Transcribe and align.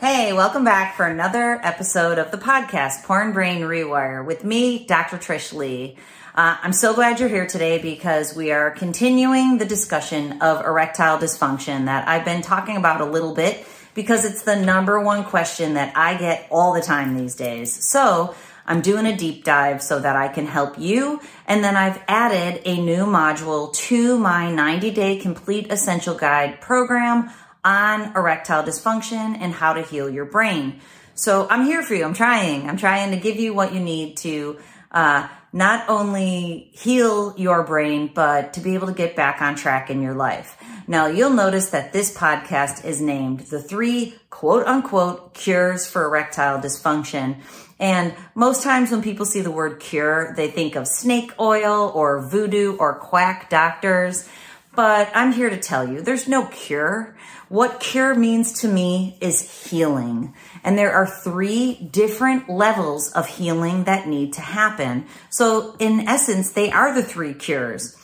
Hey, 0.00 0.32
welcome 0.32 0.64
back 0.64 0.96
for 0.96 1.06
another 1.06 1.60
episode 1.62 2.16
of 2.16 2.30
the 2.30 2.38
podcast, 2.38 3.04
Porn 3.04 3.34
Brain 3.34 3.60
Rewire, 3.60 4.24
with 4.24 4.44
me, 4.44 4.86
Dr. 4.86 5.18
Trish 5.18 5.52
Lee. 5.52 5.94
Uh, 6.34 6.56
I'm 6.62 6.72
so 6.72 6.94
glad 6.94 7.20
you're 7.20 7.28
here 7.28 7.46
today 7.46 7.76
because 7.76 8.34
we 8.34 8.50
are 8.50 8.70
continuing 8.70 9.58
the 9.58 9.66
discussion 9.66 10.40
of 10.40 10.64
erectile 10.64 11.18
dysfunction 11.18 11.84
that 11.84 12.08
I've 12.08 12.24
been 12.24 12.40
talking 12.40 12.78
about 12.78 13.02
a 13.02 13.04
little 13.04 13.34
bit 13.34 13.66
because 13.92 14.24
it's 14.24 14.40
the 14.40 14.56
number 14.56 14.98
one 14.98 15.22
question 15.22 15.74
that 15.74 15.94
I 15.94 16.16
get 16.16 16.46
all 16.50 16.72
the 16.72 16.80
time 16.80 17.14
these 17.14 17.34
days. 17.34 17.70
So 17.70 18.34
I'm 18.66 18.80
doing 18.80 19.04
a 19.04 19.14
deep 19.14 19.44
dive 19.44 19.82
so 19.82 19.98
that 19.98 20.16
I 20.16 20.28
can 20.28 20.46
help 20.46 20.78
you. 20.78 21.20
And 21.46 21.62
then 21.62 21.76
I've 21.76 22.02
added 22.08 22.62
a 22.64 22.80
new 22.80 23.04
module 23.04 23.70
to 23.74 24.16
my 24.16 24.50
90 24.50 24.92
day 24.92 25.18
complete 25.18 25.70
essential 25.70 26.14
guide 26.14 26.62
program 26.62 27.30
on 27.64 28.16
erectile 28.16 28.62
dysfunction 28.62 29.36
and 29.40 29.52
how 29.52 29.72
to 29.72 29.82
heal 29.82 30.08
your 30.08 30.24
brain. 30.24 30.80
So 31.14 31.46
I'm 31.50 31.64
here 31.64 31.82
for 31.82 31.94
you. 31.94 32.04
I'm 32.04 32.14
trying. 32.14 32.68
I'm 32.68 32.76
trying 32.76 33.10
to 33.10 33.16
give 33.16 33.36
you 33.36 33.52
what 33.52 33.74
you 33.74 33.80
need 33.80 34.16
to 34.18 34.58
uh, 34.90 35.28
not 35.52 35.88
only 35.88 36.70
heal 36.72 37.34
your 37.36 37.64
brain, 37.64 38.10
but 38.14 38.54
to 38.54 38.60
be 38.60 38.74
able 38.74 38.86
to 38.86 38.92
get 38.92 39.16
back 39.16 39.42
on 39.42 39.56
track 39.56 39.90
in 39.90 40.00
your 40.00 40.14
life. 40.14 40.56
Now, 40.86 41.06
you'll 41.06 41.30
notice 41.30 41.70
that 41.70 41.92
this 41.92 42.16
podcast 42.16 42.84
is 42.84 43.00
named 43.00 43.40
the 43.40 43.60
three 43.60 44.14
quote 44.30 44.66
unquote 44.66 45.34
cures 45.34 45.86
for 45.86 46.04
erectile 46.04 46.60
dysfunction. 46.60 47.40
And 47.78 48.14
most 48.34 48.62
times 48.62 48.90
when 48.90 49.02
people 49.02 49.26
see 49.26 49.40
the 49.40 49.50
word 49.50 49.80
cure, 49.80 50.34
they 50.36 50.50
think 50.50 50.76
of 50.76 50.86
snake 50.86 51.32
oil 51.40 51.90
or 51.94 52.20
voodoo 52.20 52.76
or 52.76 52.94
quack 52.94 53.50
doctors. 53.50 54.28
But 54.74 55.10
I'm 55.14 55.32
here 55.32 55.50
to 55.50 55.58
tell 55.58 55.88
you 55.88 56.00
there's 56.00 56.28
no 56.28 56.46
cure. 56.46 57.16
What 57.50 57.80
cure 57.80 58.14
means 58.14 58.60
to 58.60 58.68
me 58.68 59.18
is 59.20 59.68
healing. 59.68 60.34
And 60.62 60.78
there 60.78 60.92
are 60.92 61.04
three 61.04 61.74
different 61.74 62.48
levels 62.48 63.10
of 63.10 63.26
healing 63.26 63.84
that 63.84 64.06
need 64.06 64.34
to 64.34 64.40
happen. 64.40 65.06
So 65.30 65.74
in 65.80 66.06
essence, 66.06 66.52
they 66.52 66.70
are 66.70 66.94
the 66.94 67.02
three 67.02 67.34
cures. 67.34 67.96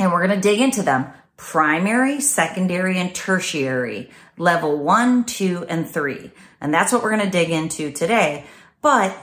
And 0.00 0.10
we're 0.10 0.26
going 0.26 0.40
to 0.40 0.48
dig 0.48 0.60
into 0.60 0.82
them. 0.82 1.06
Primary, 1.36 2.20
secondary, 2.20 2.98
and 2.98 3.14
tertiary. 3.14 4.10
Level 4.36 4.76
one, 4.76 5.22
two, 5.22 5.64
and 5.68 5.88
three. 5.88 6.32
And 6.60 6.74
that's 6.74 6.92
what 6.92 7.04
we're 7.04 7.16
going 7.16 7.30
to 7.30 7.30
dig 7.30 7.50
into 7.50 7.92
today. 7.92 8.46
But 8.82 9.16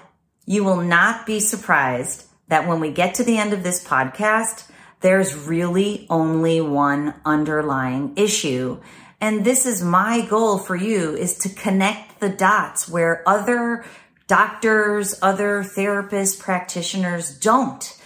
you 0.45 0.63
will 0.63 0.81
not 0.81 1.25
be 1.25 1.41
surprised 1.41 2.27
that 2.47 2.65
when 2.65 2.79
we 2.79 2.91
get 2.91 3.15
to 3.15 3.25
the 3.25 3.37
end 3.37 3.51
of 3.51 3.63
this 3.63 3.83
podcast, 3.83 4.69
there's 5.01 5.35
really 5.35 6.07
only 6.09 6.61
one 6.61 7.13
underlying 7.25 8.13
issue. 8.15 8.79
And 9.23 9.45
this 9.45 9.65
is 9.65 9.81
my 9.81 10.19
goal 10.19 10.57
for 10.57 10.75
you 10.75 11.15
is 11.15 11.37
to 11.39 11.49
connect 11.49 12.19
the 12.19 12.27
dots 12.27 12.89
where 12.89 13.23
other 13.25 13.85
doctors, 14.27 15.17
other 15.21 15.63
therapists, 15.63 16.37
practitioners 16.37 17.39
don't. 17.39 17.97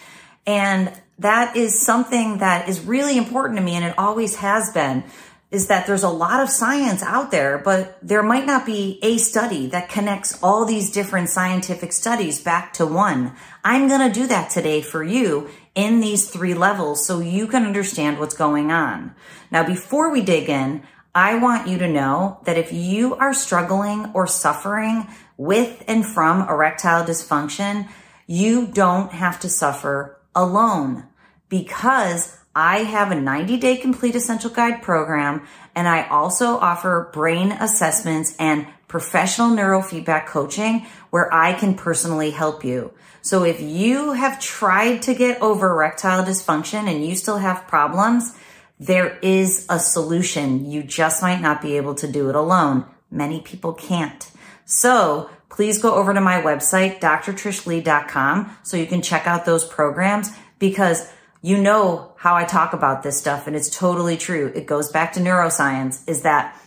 And 0.45 0.93
that 1.17 1.57
is 1.57 1.83
something 1.83 2.37
that 2.37 2.69
is 2.69 2.81
really 2.81 3.17
important 3.17 3.57
to 3.57 3.65
me 3.65 3.73
and 3.73 3.83
it 3.83 3.97
always 3.97 4.35
has 4.35 4.71
been 4.71 5.05
is 5.49 5.69
that 5.69 5.87
there's 5.87 6.03
a 6.03 6.09
lot 6.09 6.41
of 6.41 6.51
science 6.51 7.01
out 7.01 7.31
there, 7.31 7.57
but 7.57 7.97
there 8.03 8.21
might 8.21 8.45
not 8.45 8.65
be 8.65 8.99
a 9.01 9.17
study 9.17 9.65
that 9.67 9.89
connects 9.89 10.37
all 10.43 10.65
these 10.65 10.91
different 10.91 11.29
scientific 11.29 11.93
studies 11.93 12.43
back 12.43 12.73
to 12.73 12.85
one. 12.85 13.33
I'm 13.63 13.87
going 13.87 14.05
to 14.11 14.19
do 14.19 14.27
that 14.27 14.51
today 14.51 14.81
for 14.81 15.03
you 15.03 15.49
in 15.73 15.99
these 16.01 16.29
three 16.29 16.53
levels 16.53 17.03
so 17.03 17.21
you 17.21 17.47
can 17.47 17.65
understand 17.65 18.19
what's 18.19 18.35
going 18.35 18.71
on. 18.71 19.15
Now, 19.49 19.65
before 19.65 20.11
we 20.11 20.21
dig 20.21 20.49
in, 20.49 20.83
I 21.17 21.33
want 21.33 21.67
you 21.67 21.79
to 21.79 21.87
know 21.87 22.41
that 22.43 22.59
if 22.59 22.71
you 22.71 23.15
are 23.15 23.33
struggling 23.33 24.11
or 24.13 24.27
suffering 24.27 25.07
with 25.35 25.83
and 25.87 26.05
from 26.05 26.47
erectile 26.47 27.03
dysfunction, 27.03 27.89
you 28.27 28.67
don't 28.67 29.11
have 29.11 29.39
to 29.39 29.49
suffer 29.49 30.21
alone 30.35 31.05
because 31.49 32.37
I 32.55 32.83
have 32.83 33.09
a 33.09 33.19
90 33.19 33.57
day 33.57 33.77
complete 33.77 34.13
essential 34.13 34.51
guide 34.51 34.83
program 34.83 35.47
and 35.73 35.87
I 35.87 36.07
also 36.07 36.59
offer 36.59 37.09
brain 37.11 37.51
assessments 37.51 38.35
and 38.37 38.67
professional 38.87 39.49
neurofeedback 39.49 40.27
coaching 40.27 40.85
where 41.09 41.33
I 41.33 41.53
can 41.53 41.73
personally 41.73 42.29
help 42.29 42.63
you. 42.63 42.93
So 43.23 43.43
if 43.43 43.59
you 43.59 44.13
have 44.13 44.39
tried 44.39 45.01
to 45.01 45.15
get 45.15 45.41
over 45.41 45.71
erectile 45.71 46.23
dysfunction 46.23 46.87
and 46.87 47.03
you 47.03 47.15
still 47.15 47.39
have 47.39 47.67
problems, 47.67 48.37
there 48.79 49.17
is 49.21 49.65
a 49.69 49.79
solution. 49.79 50.69
You 50.69 50.83
just 50.83 51.21
might 51.21 51.41
not 51.41 51.61
be 51.61 51.77
able 51.77 51.95
to 51.95 52.07
do 52.07 52.29
it 52.29 52.35
alone. 52.35 52.85
Many 53.09 53.41
people 53.41 53.73
can't. 53.73 54.29
So 54.65 55.29
please 55.49 55.81
go 55.81 55.95
over 55.95 56.13
to 56.13 56.21
my 56.21 56.41
website, 56.41 56.99
drtrishlee.com, 56.99 58.57
so 58.63 58.77
you 58.77 58.85
can 58.85 59.01
check 59.01 59.25
out 59.25 59.45
those 59.45 59.65
programs 59.65 60.29
because 60.59 61.09
you 61.41 61.57
know 61.57 62.13
how 62.17 62.35
I 62.35 62.43
talk 62.43 62.73
about 62.73 63.03
this 63.03 63.17
stuff 63.17 63.47
and 63.47 63.55
it's 63.55 63.69
totally 63.69 64.17
true. 64.17 64.51
It 64.53 64.65
goes 64.65 64.91
back 64.91 65.13
to 65.13 65.19
neuroscience 65.19 66.07
is 66.07 66.23
that 66.23 66.59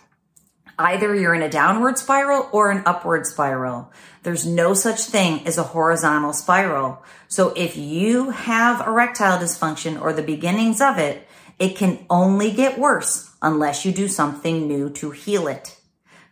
either 0.78 1.15
you're 1.15 1.34
in 1.34 1.43
a 1.43 1.49
downward 1.49 1.99
spiral 1.99 2.49
or 2.53 2.70
an 2.70 2.82
upward 2.87 3.26
spiral. 3.26 3.93
There's 4.22 4.47
no 4.47 4.75
such 4.75 5.00
thing 5.03 5.47
as 5.47 5.59
a 5.59 5.62
horizontal 5.62 6.32
spiral. 6.32 7.03
So 7.28 7.53
if 7.56 7.76
you 7.76 8.31
have 8.31 8.87
erectile 8.87 9.38
dysfunction 9.38 10.00
or 10.00 10.12
the 10.12 10.22
beginnings 10.22 10.81
of 10.81 10.99
it, 10.99 11.28
it 11.60 11.76
can 11.76 12.04
only 12.10 12.50
get 12.50 12.78
worse 12.78 13.31
unless 13.41 13.84
you 13.84 13.93
do 13.93 14.09
something 14.09 14.66
new 14.66 14.91
to 14.91 15.12
heal 15.12 15.47
it. 15.47 15.76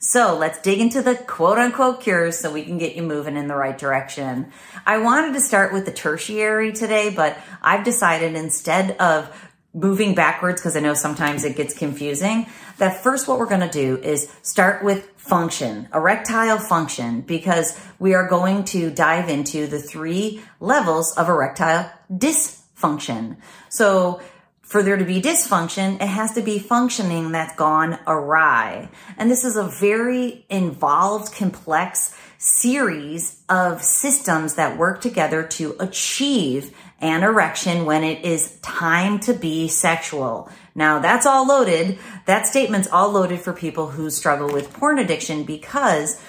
So 0.01 0.37
let's 0.37 0.61
dig 0.63 0.81
into 0.81 1.03
the 1.03 1.17
quote 1.17 1.59
unquote 1.59 2.01
cures 2.01 2.39
so 2.39 2.53
we 2.53 2.65
can 2.65 2.79
get 2.79 2.97
you 2.97 3.03
moving 3.03 3.37
in 3.37 3.49
the 3.49 3.57
right 3.57 3.77
direction. 3.77 4.53
I 4.87 4.99
wanted 4.99 5.35
to 5.35 5.41
start 5.41 5.73
with 5.73 5.87
the 5.87 5.93
tertiary 5.93 6.73
today, 6.73 7.11
but 7.11 7.37
I've 7.61 7.85
decided 7.85 8.35
instead 8.35 8.97
of 8.99 9.29
moving 9.75 10.15
backwards, 10.15 10.61
because 10.61 10.77
I 10.77 10.81
know 10.81 10.95
sometimes 10.95 11.45
it 11.45 11.57
gets 11.57 11.77
confusing, 11.77 12.47
that 12.79 13.03
first 13.03 13.29
what 13.29 13.39
we're 13.39 13.47
going 13.47 13.61
to 13.61 13.69
do 13.69 13.99
is 13.99 14.33
start 14.43 14.83
with 14.83 15.11
function, 15.17 15.89
erectile 15.93 16.59
function, 16.59 17.21
because 17.21 17.79
we 17.99 18.15
are 18.15 18.29
going 18.29 18.65
to 18.65 18.91
dive 18.91 19.29
into 19.29 19.67
the 19.67 19.79
three 19.79 20.43
levels 20.59 21.15
of 21.17 21.29
erectile 21.29 21.91
dysfunction. 22.11 23.37
So 23.69 24.23
for 24.69 24.83
there 24.83 24.99
to 24.99 25.05
be 25.05 25.23
dysfunction, 25.23 25.95
it 25.95 26.09
has 26.09 26.35
to 26.35 26.43
be 26.43 26.59
functioning 26.59 27.33
that's 27.33 27.57
gone 27.57 27.99
awry. 28.07 28.91
And 29.17 29.31
this 29.31 29.43
is 29.43 29.57
a 29.57 29.65
very 29.65 30.45
involved, 30.51 31.33
complex 31.33 32.15
series 32.37 33.43
of 33.49 33.83
systems 33.83 34.55
that 34.55 34.77
work 34.77 35.01
together 35.01 35.43
to 35.43 35.75
achieve 35.81 36.77
an 37.01 37.23
erection 37.23 37.87
when 37.87 38.05
it 38.05 38.27
is 38.27 38.59
time 38.61 39.19
to 39.21 39.33
be 39.33 39.69
sexual. 39.69 40.51
Now 40.75 40.99
that's 40.99 41.25
all 41.25 41.49
loaded. 41.49 41.99
That 42.27 42.47
statement's 42.47 42.89
all 42.89 43.11
loaded 43.11 43.41
for 43.41 43.55
people 43.55 43.89
who 43.89 44.11
struggle 44.11 44.53
with 44.53 44.75
porn 44.75 44.99
addiction 44.99 45.45
because 45.45 46.21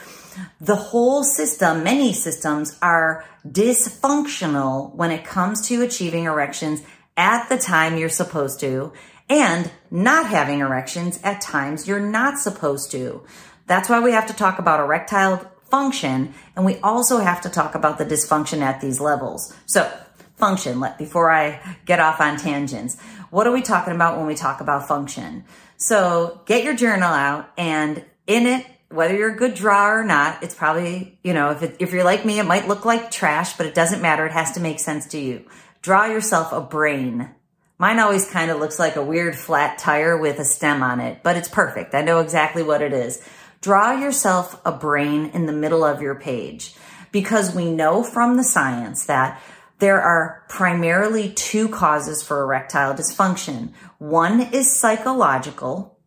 the 0.62 0.78
whole 0.78 1.26
system, 1.26 1.84
many 1.84 2.14
systems 2.14 2.78
are 2.82 3.26
dysfunctional 3.46 4.96
when 4.96 5.12
it 5.12 5.26
comes 5.26 5.68
to 5.68 5.82
achieving 5.82 6.24
erections 6.24 6.82
at 7.19 7.50
the 7.50 7.57
time 7.57 7.97
you're 7.97 8.07
supposed 8.07 8.62
to 8.62 8.94
and 9.28 9.69
not 9.91 10.25
having 10.25 10.62
erections 10.62 11.19
at 11.22 11.41
times 11.41 11.85
you're 11.85 12.00
not 12.00 12.40
supposed 12.40 12.91
to. 12.91 13.22
That's 13.68 13.90
why 13.90 14.00
we 14.00 14.13
have 14.13 14.28
to 14.28 14.34
talk 14.34 14.57
about 14.57 14.80
erectile 14.80 15.52
function 15.69 16.34
and 16.56 16.66
we 16.66 16.78
also 16.78 17.19
have 17.19 17.41
to 17.41 17.50
talk 17.50 17.75
about 17.75 17.97
the 17.97 18.06
dysfunction 18.06 18.62
at 18.62 18.79
these 18.79 19.02
levels. 19.02 19.53
So 19.66 19.91
function, 20.38 20.79
let, 20.79 20.97
before 20.97 21.29
I 21.29 21.78
get 21.85 22.00
off 22.00 22.22
on 22.22 22.38
tangents, 22.38 22.97
what 23.31 23.46
are 23.46 23.52
we 23.52 23.62
talking 23.62 23.94
about 23.94 24.18
when 24.18 24.25
we 24.25 24.34
talk 24.34 24.62
about 24.62 24.88
function? 24.88 25.44
So 25.75 26.40
get 26.46 26.63
your 26.63 26.75
journal 26.75 27.12
out 27.12 27.52
and 27.58 28.03
in 28.28 28.47
it, 28.47 28.66
whether 28.88 29.16
you're 29.16 29.34
a 29.34 29.38
good 29.38 29.56
drawer 29.56 29.99
or 29.99 30.03
not, 30.05 30.41
it's 30.41 30.55
probably, 30.55 31.20
you 31.22 31.34
know, 31.34 31.52
if, 31.52 31.64
it, 31.64 31.76
if 31.79 31.91
you're 31.91 32.05
like 32.05 32.23
me, 32.26 32.40
it 32.40 32.46
might 32.46 32.70
look 32.70 32.85
like 32.85 33.11
trash, 33.11 33.58
but 33.58 33.67
it 33.67 33.76
doesn't 33.76 34.02
matter. 34.02 34.26
It 34.26 34.32
has 34.32 34.53
to 34.53 34.61
make 34.61 34.79
sense 34.79 35.05
to 35.08 35.20
you 35.20 35.46
draw 35.81 36.05
yourself 36.05 36.52
a 36.52 36.61
brain. 36.61 37.29
Mine 37.78 37.99
always 37.99 38.29
kind 38.29 38.52
of 38.52 38.59
looks 38.59 38.79
like 38.79 38.96
a 38.96 39.03
weird 39.03 39.35
flat 39.35 39.78
tire 39.78 40.17
with 40.17 40.40
a 40.40 40.46
stem 40.46 40.84
on 40.84 40.99
it, 40.99 41.23
but 41.23 41.37
it's 41.37 41.47
perfect. 41.47 41.96
I 41.96 42.02
know 42.02 42.20
exactly 42.20 42.64
what 42.64 42.81
it 42.81 42.93
is. 42.93 43.22
Draw 43.61 43.99
yourself 43.99 44.59
a 44.66 44.72
brain 44.72 45.31
in 45.34 45.46
the 45.46 45.53
middle 45.53 45.84
of 45.84 46.02
your 46.02 46.16
page 46.16 46.76
because 47.11 47.55
we 47.55 47.72
know 47.72 48.03
from 48.03 48.37
the 48.37 48.43
science 48.43 49.05
that 49.05 49.41
there 49.79 50.02
are 50.02 50.43
primarily 50.49 51.29
two 51.29 51.70
causes 51.70 52.22
for 52.22 52.41
erectile 52.41 52.93
dysfunction. 52.93 53.72
One 53.97 54.41
is 54.41 54.75
psychological, 54.75 55.97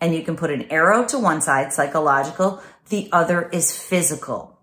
and 0.00 0.14
you 0.14 0.22
can 0.22 0.36
put 0.36 0.50
an 0.50 0.70
arrow 0.70 1.06
to 1.06 1.18
one 1.18 1.40
side, 1.40 1.72
psychological. 1.72 2.62
The 2.90 3.08
other 3.10 3.48
is 3.48 3.76
physical. 3.76 4.58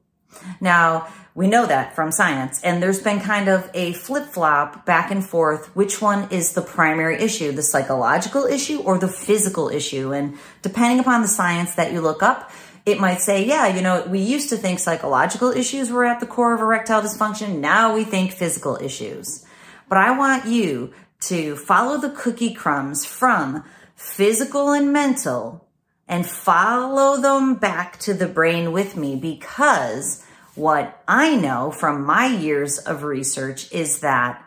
Now, 0.62 1.08
we 1.40 1.48
know 1.48 1.66
that 1.66 1.96
from 1.96 2.12
science. 2.12 2.62
And 2.64 2.84
there's 2.84 3.02
been 3.02 3.22
kind 3.22 3.48
of 3.48 3.72
a 3.74 3.94
flip 3.94 4.26
flop 4.26 4.86
back 4.86 5.10
and 5.10 5.26
forth. 5.26 5.74
Which 5.74 6.02
one 6.02 6.28
is 6.32 6.52
the 6.52 6.62
primary 6.62 7.16
issue, 7.16 7.54
the 7.54 7.62
psychological 7.64 8.44
issue 8.44 8.82
or 8.82 8.98
the 8.98 9.08
physical 9.08 9.70
issue? 9.70 10.12
And 10.12 10.38
depending 10.64 11.00
upon 11.00 11.22
the 11.22 11.30
science 11.30 11.76
that 11.76 11.94
you 11.94 12.02
look 12.02 12.22
up, 12.22 12.52
it 12.86 13.00
might 13.00 13.22
say, 13.22 13.46
yeah, 13.46 13.68
you 13.68 13.82
know, 13.82 14.06
we 14.06 14.20
used 14.20 14.50
to 14.50 14.58
think 14.58 14.80
psychological 14.80 15.52
issues 15.52 15.90
were 15.90 16.04
at 16.04 16.20
the 16.20 16.26
core 16.26 16.54
of 16.54 16.60
erectile 16.60 17.02
dysfunction. 17.02 17.60
Now 17.60 17.96
we 17.96 18.04
think 18.04 18.34
physical 18.34 18.76
issues. 18.76 19.46
But 19.88 19.98
I 19.98 20.18
want 20.18 20.46
you 20.46 20.94
to 21.22 21.56
follow 21.56 21.98
the 21.98 22.10
cookie 22.10 22.54
crumbs 22.54 23.06
from 23.06 23.64
physical 23.96 24.74
and 24.74 24.92
mental 24.92 25.66
and 26.06 26.28
follow 26.28 27.16
them 27.16 27.56
back 27.56 27.98
to 28.00 28.14
the 28.14 28.28
brain 28.28 28.74
with 28.74 28.98
me 28.98 29.16
because 29.16 30.26
what 30.60 31.02
I 31.08 31.38
know 31.38 31.72
from 31.72 32.06
my 32.06 32.26
years 32.26 32.80
of 32.80 33.04
research 33.04 33.72
is 33.72 34.02
that 34.02 34.46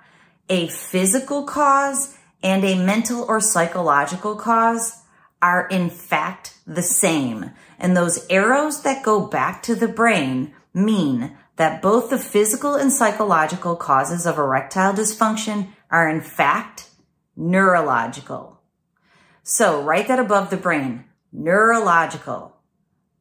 a 0.51 0.69
physical 0.69 1.45
cause 1.45 2.19
and 2.43 2.63
a 2.65 2.85
mental 2.85 3.25
or 3.25 3.41
psychological 3.41 4.37
cause 4.37 5.01
are 5.41 5.67
in 5.69 5.89
fact 5.89 6.59
the 6.67 6.83
same. 6.83 7.53
And 7.79 7.97
those 7.97 8.27
arrows 8.29 8.83
that 8.83 9.03
go 9.03 9.27
back 9.27 9.63
to 9.63 9.75
the 9.75 9.89
brain 9.89 10.55
mean 10.75 11.35
that 11.57 11.81
both 11.81 12.11
the 12.11 12.19
physical 12.19 12.75
and 12.75 12.93
psychological 12.93 13.75
causes 13.75 14.27
of 14.27 14.37
erectile 14.37 14.93
dysfunction 14.93 15.69
are 15.91 16.11
in 16.11 16.21
fact 16.21 16.91
neurological. 17.37 18.61
So 19.43 19.83
write 19.83 20.09
that 20.09 20.19
above 20.19 20.51
the 20.51 20.59
brain 20.59 21.05
neurological. 21.33 22.55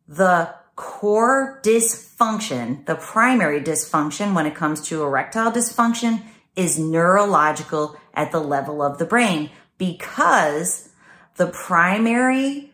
The 0.09 0.60
core 0.81 1.59
dysfunction, 1.61 2.83
the 2.87 2.95
primary 2.95 3.61
dysfunction 3.61 4.33
when 4.33 4.47
it 4.47 4.55
comes 4.55 4.81
to 4.81 5.03
erectile 5.03 5.51
dysfunction 5.51 6.23
is 6.55 6.79
neurological 6.79 7.95
at 8.15 8.31
the 8.31 8.39
level 8.39 8.81
of 8.81 8.97
the 8.97 9.05
brain 9.05 9.51
because 9.77 10.89
the 11.35 11.45
primary 11.45 12.73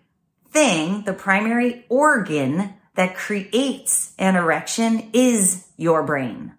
thing, 0.52 1.04
the 1.04 1.12
primary 1.12 1.86
organ 1.90 2.76
that 2.96 3.14
creates 3.14 4.14
an 4.18 4.38
erection 4.38 5.10
is 5.12 5.68
your 5.76 6.02
brain. 6.02 6.54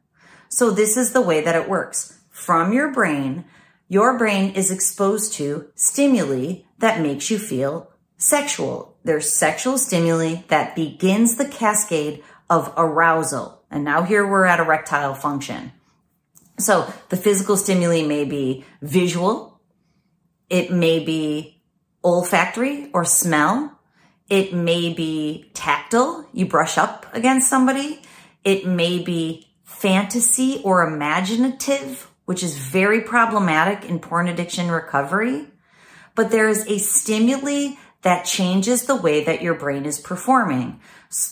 So 0.51 0.71
this 0.71 0.99
is 0.99 1.13
the 1.13 1.23
way 1.23 1.41
that 1.41 1.57
it 1.57 1.67
works. 1.67 2.19
From 2.31 2.75
your 2.75 2.93
brain, 2.93 3.47
your 3.89 4.19
brain 4.19 4.53
is 4.53 4.71
exposed 4.71 5.33
to 5.35 5.71
stimuli 5.75 6.65
that 6.79 7.01
makes 7.01 7.31
you 7.31 7.39
feel 7.39 7.88
sexual. 8.19 8.97
There's 9.05 9.33
sexual 9.33 9.79
stimuli 9.79 10.43
that 10.49 10.77
begins 10.77 11.37
the 11.37 11.49
cascade 11.49 12.23
of 12.51 12.73
arousal. 12.77 13.63
And 13.71 13.85
now 13.85 14.03
here 14.03 14.27
we're 14.27 14.45
at 14.45 14.61
erectile 14.61 15.15
function. 15.15 15.73
So 16.59 16.93
the 17.09 17.17
physical 17.17 17.57
stimuli 17.57 18.03
may 18.03 18.25
be 18.25 18.65
visual. 18.83 19.61
It 20.51 20.71
may 20.73 20.99
be 21.05 21.63
olfactory 22.05 22.91
or 22.93 23.05
smell. 23.05 23.79
It 24.29 24.53
may 24.53 24.93
be 24.93 25.51
tactile. 25.55 26.29
You 26.33 26.47
brush 26.47 26.77
up 26.77 27.07
against 27.13 27.49
somebody. 27.49 28.03
It 28.45 28.67
may 28.67 28.99
be 28.99 29.47
fantasy 29.65 30.61
or 30.65 30.83
imaginative, 30.83 32.11
which 32.25 32.43
is 32.43 32.59
very 32.59 33.03
problematic 33.03 33.89
in 33.89 34.01
porn 34.01 34.27
addiction 34.27 34.71
recovery. 34.71 35.47
But 36.15 36.31
there 36.31 36.49
is 36.49 36.67
a 36.67 36.79
stimuli 36.79 37.77
that 38.03 38.25
changes 38.25 38.85
the 38.85 38.97
way 38.97 39.25
that 39.25 39.43
your 39.43 39.55
brain 39.55 39.85
is 39.85 40.01
performing. 40.01 40.81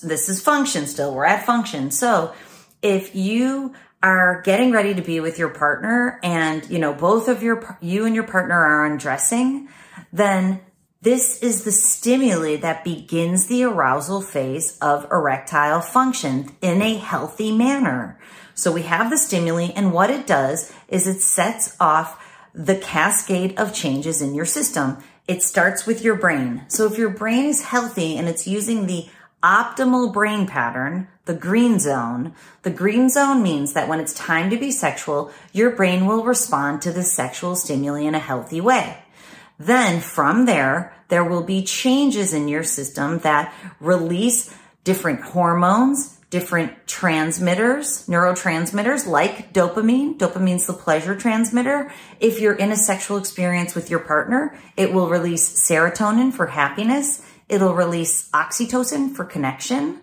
This 0.02 0.28
is 0.28 0.42
function 0.42 0.86
still. 0.86 1.14
We're 1.14 1.24
at 1.24 1.46
function. 1.46 1.90
So 1.90 2.34
if 2.82 3.14
you 3.14 3.74
are 4.02 4.42
getting 4.42 4.72
ready 4.72 4.94
to 4.94 5.02
be 5.02 5.20
with 5.20 5.38
your 5.38 5.48
partner 5.48 6.20
and, 6.22 6.68
you 6.68 6.78
know, 6.78 6.92
both 6.92 7.28
of 7.28 7.42
your, 7.42 7.78
you 7.80 8.04
and 8.04 8.14
your 8.14 8.24
partner 8.24 8.54
are 8.54 8.86
undressing, 8.86 9.68
then 10.12 10.60
this 11.02 11.42
is 11.42 11.64
the 11.64 11.72
stimuli 11.72 12.56
that 12.56 12.82
begins 12.82 13.46
the 13.46 13.64
arousal 13.64 14.20
phase 14.20 14.76
of 14.78 15.06
erectile 15.10 15.80
function 15.80 16.50
in 16.60 16.82
a 16.82 16.96
healthy 16.96 17.52
manner. 17.52 18.18
So 18.54 18.72
we 18.72 18.82
have 18.82 19.10
the 19.10 19.18
stimuli 19.18 19.68
and 19.76 19.92
what 19.92 20.10
it 20.10 20.26
does 20.26 20.72
is 20.88 21.06
it 21.06 21.20
sets 21.20 21.76
off 21.78 22.22
the 22.54 22.76
cascade 22.76 23.58
of 23.58 23.74
changes 23.74 24.22
in 24.22 24.34
your 24.34 24.46
system. 24.46 24.98
It 25.28 25.42
starts 25.42 25.86
with 25.86 26.02
your 26.02 26.14
brain. 26.14 26.64
So 26.68 26.86
if 26.86 26.98
your 26.98 27.10
brain 27.10 27.46
is 27.46 27.64
healthy 27.64 28.16
and 28.16 28.28
it's 28.28 28.46
using 28.46 28.86
the 28.86 29.08
optimal 29.42 30.12
brain 30.12 30.46
pattern, 30.46 31.08
the 31.24 31.34
green 31.34 31.78
zone, 31.80 32.32
the 32.62 32.70
green 32.70 33.08
zone 33.08 33.42
means 33.42 33.72
that 33.72 33.88
when 33.88 33.98
it's 33.98 34.14
time 34.14 34.50
to 34.50 34.56
be 34.56 34.70
sexual, 34.70 35.32
your 35.52 35.70
brain 35.70 36.06
will 36.06 36.24
respond 36.24 36.82
to 36.82 36.92
the 36.92 37.02
sexual 37.02 37.56
stimuli 37.56 38.02
in 38.02 38.14
a 38.14 38.20
healthy 38.20 38.60
way. 38.60 38.98
Then 39.58 40.00
from 40.00 40.46
there, 40.46 40.94
there 41.08 41.24
will 41.24 41.42
be 41.42 41.64
changes 41.64 42.32
in 42.32 42.46
your 42.46 42.62
system 42.62 43.18
that 43.20 43.52
release 43.80 44.54
different 44.84 45.20
hormones, 45.22 46.15
different 46.30 46.86
transmitters, 46.86 48.06
neurotransmitters 48.08 49.06
like 49.06 49.52
dopamine. 49.52 50.18
Dopamine's 50.18 50.66
the 50.66 50.72
pleasure 50.72 51.14
transmitter. 51.14 51.92
If 52.18 52.40
you're 52.40 52.54
in 52.54 52.72
a 52.72 52.76
sexual 52.76 53.16
experience 53.16 53.74
with 53.74 53.90
your 53.90 54.00
partner, 54.00 54.58
it 54.76 54.92
will 54.92 55.08
release 55.08 55.48
serotonin 55.48 56.32
for 56.32 56.48
happiness. 56.48 57.24
It'll 57.48 57.74
release 57.74 58.28
oxytocin 58.30 59.14
for 59.14 59.24
connection. 59.24 60.00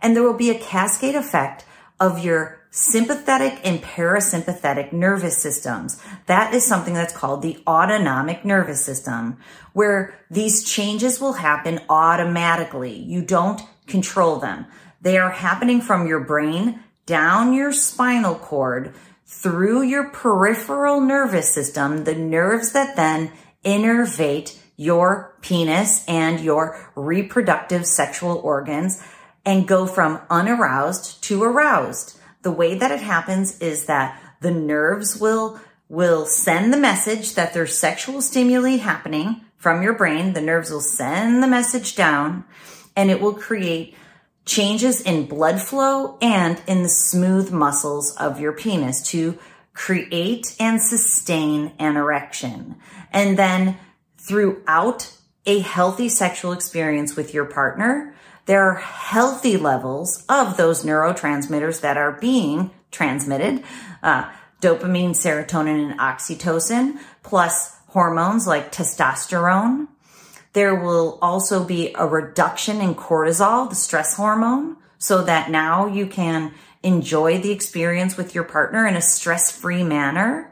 And 0.00 0.14
there 0.14 0.22
will 0.22 0.34
be 0.34 0.50
a 0.50 0.58
cascade 0.58 1.16
effect 1.16 1.64
of 1.98 2.22
your 2.22 2.60
sympathetic 2.70 3.58
and 3.64 3.82
parasympathetic 3.82 4.92
nervous 4.92 5.38
systems. 5.38 6.00
That 6.26 6.52
is 6.52 6.64
something 6.64 6.94
that's 6.94 7.16
called 7.16 7.42
the 7.42 7.62
autonomic 7.66 8.44
nervous 8.44 8.84
system, 8.84 9.38
where 9.72 10.20
these 10.30 10.62
changes 10.62 11.18
will 11.18 11.32
happen 11.34 11.80
automatically. 11.88 12.94
You 12.94 13.22
don't 13.22 13.62
control 13.86 14.38
them. 14.38 14.66
They 15.00 15.18
are 15.18 15.30
happening 15.30 15.80
from 15.80 16.06
your 16.06 16.20
brain 16.20 16.80
down 17.04 17.52
your 17.52 17.72
spinal 17.72 18.34
cord 18.34 18.94
through 19.24 19.82
your 19.82 20.10
peripheral 20.10 21.00
nervous 21.00 21.52
system, 21.52 22.04
the 22.04 22.14
nerves 22.14 22.72
that 22.72 22.96
then 22.96 23.32
innervate 23.64 24.58
your 24.76 25.34
penis 25.40 26.04
and 26.06 26.40
your 26.40 26.90
reproductive 26.94 27.86
sexual 27.86 28.38
organs 28.38 29.02
and 29.44 29.68
go 29.68 29.86
from 29.86 30.20
unaroused 30.30 31.22
to 31.24 31.42
aroused. 31.42 32.18
The 32.42 32.50
way 32.52 32.76
that 32.76 32.90
it 32.90 33.00
happens 33.00 33.58
is 33.60 33.86
that 33.86 34.20
the 34.40 34.50
nerves 34.50 35.16
will 35.16 35.60
will 35.88 36.26
send 36.26 36.72
the 36.72 36.76
message 36.76 37.34
that 37.34 37.54
there's 37.54 37.76
sexual 37.76 38.20
stimuli 38.20 38.76
happening 38.76 39.40
from 39.56 39.82
your 39.82 39.94
brain. 39.94 40.32
The 40.32 40.40
nerves 40.40 40.70
will 40.70 40.80
send 40.80 41.42
the 41.42 41.48
message 41.48 41.94
down 41.94 42.44
and 42.96 43.08
it 43.10 43.20
will 43.20 43.34
create 43.34 43.94
changes 44.46 45.00
in 45.00 45.26
blood 45.26 45.60
flow 45.60 46.16
and 46.22 46.62
in 46.66 46.82
the 46.82 46.88
smooth 46.88 47.50
muscles 47.50 48.16
of 48.16 48.40
your 48.40 48.52
penis 48.52 49.02
to 49.10 49.38
create 49.74 50.56
and 50.58 50.80
sustain 50.80 51.72
an 51.78 51.96
erection. 51.96 52.76
And 53.12 53.38
then 53.38 53.76
throughout 54.16 55.12
a 55.44 55.58
healthy 55.60 56.08
sexual 56.08 56.52
experience 56.52 57.16
with 57.16 57.34
your 57.34 57.44
partner, 57.44 58.14
there 58.46 58.62
are 58.62 58.76
healthy 58.76 59.56
levels 59.56 60.24
of 60.28 60.56
those 60.56 60.84
neurotransmitters 60.84 61.80
that 61.80 61.96
are 61.96 62.12
being 62.12 62.70
transmitted. 62.90 63.62
Uh, 64.02 64.30
dopamine, 64.60 65.10
serotonin, 65.10 65.90
and 65.90 66.00
oxytocin, 66.00 66.98
plus 67.22 67.76
hormones 67.88 68.46
like 68.46 68.72
testosterone, 68.72 69.88
there 70.56 70.74
will 70.74 71.18
also 71.20 71.62
be 71.62 71.92
a 71.96 72.06
reduction 72.06 72.80
in 72.80 72.94
cortisol, 72.94 73.68
the 73.68 73.74
stress 73.74 74.16
hormone, 74.16 74.78
so 74.96 75.22
that 75.22 75.50
now 75.50 75.84
you 75.86 76.06
can 76.06 76.50
enjoy 76.82 77.38
the 77.38 77.50
experience 77.50 78.16
with 78.16 78.34
your 78.34 78.42
partner 78.42 78.86
in 78.86 78.96
a 78.96 79.02
stress 79.02 79.50
free 79.50 79.84
manner. 79.84 80.50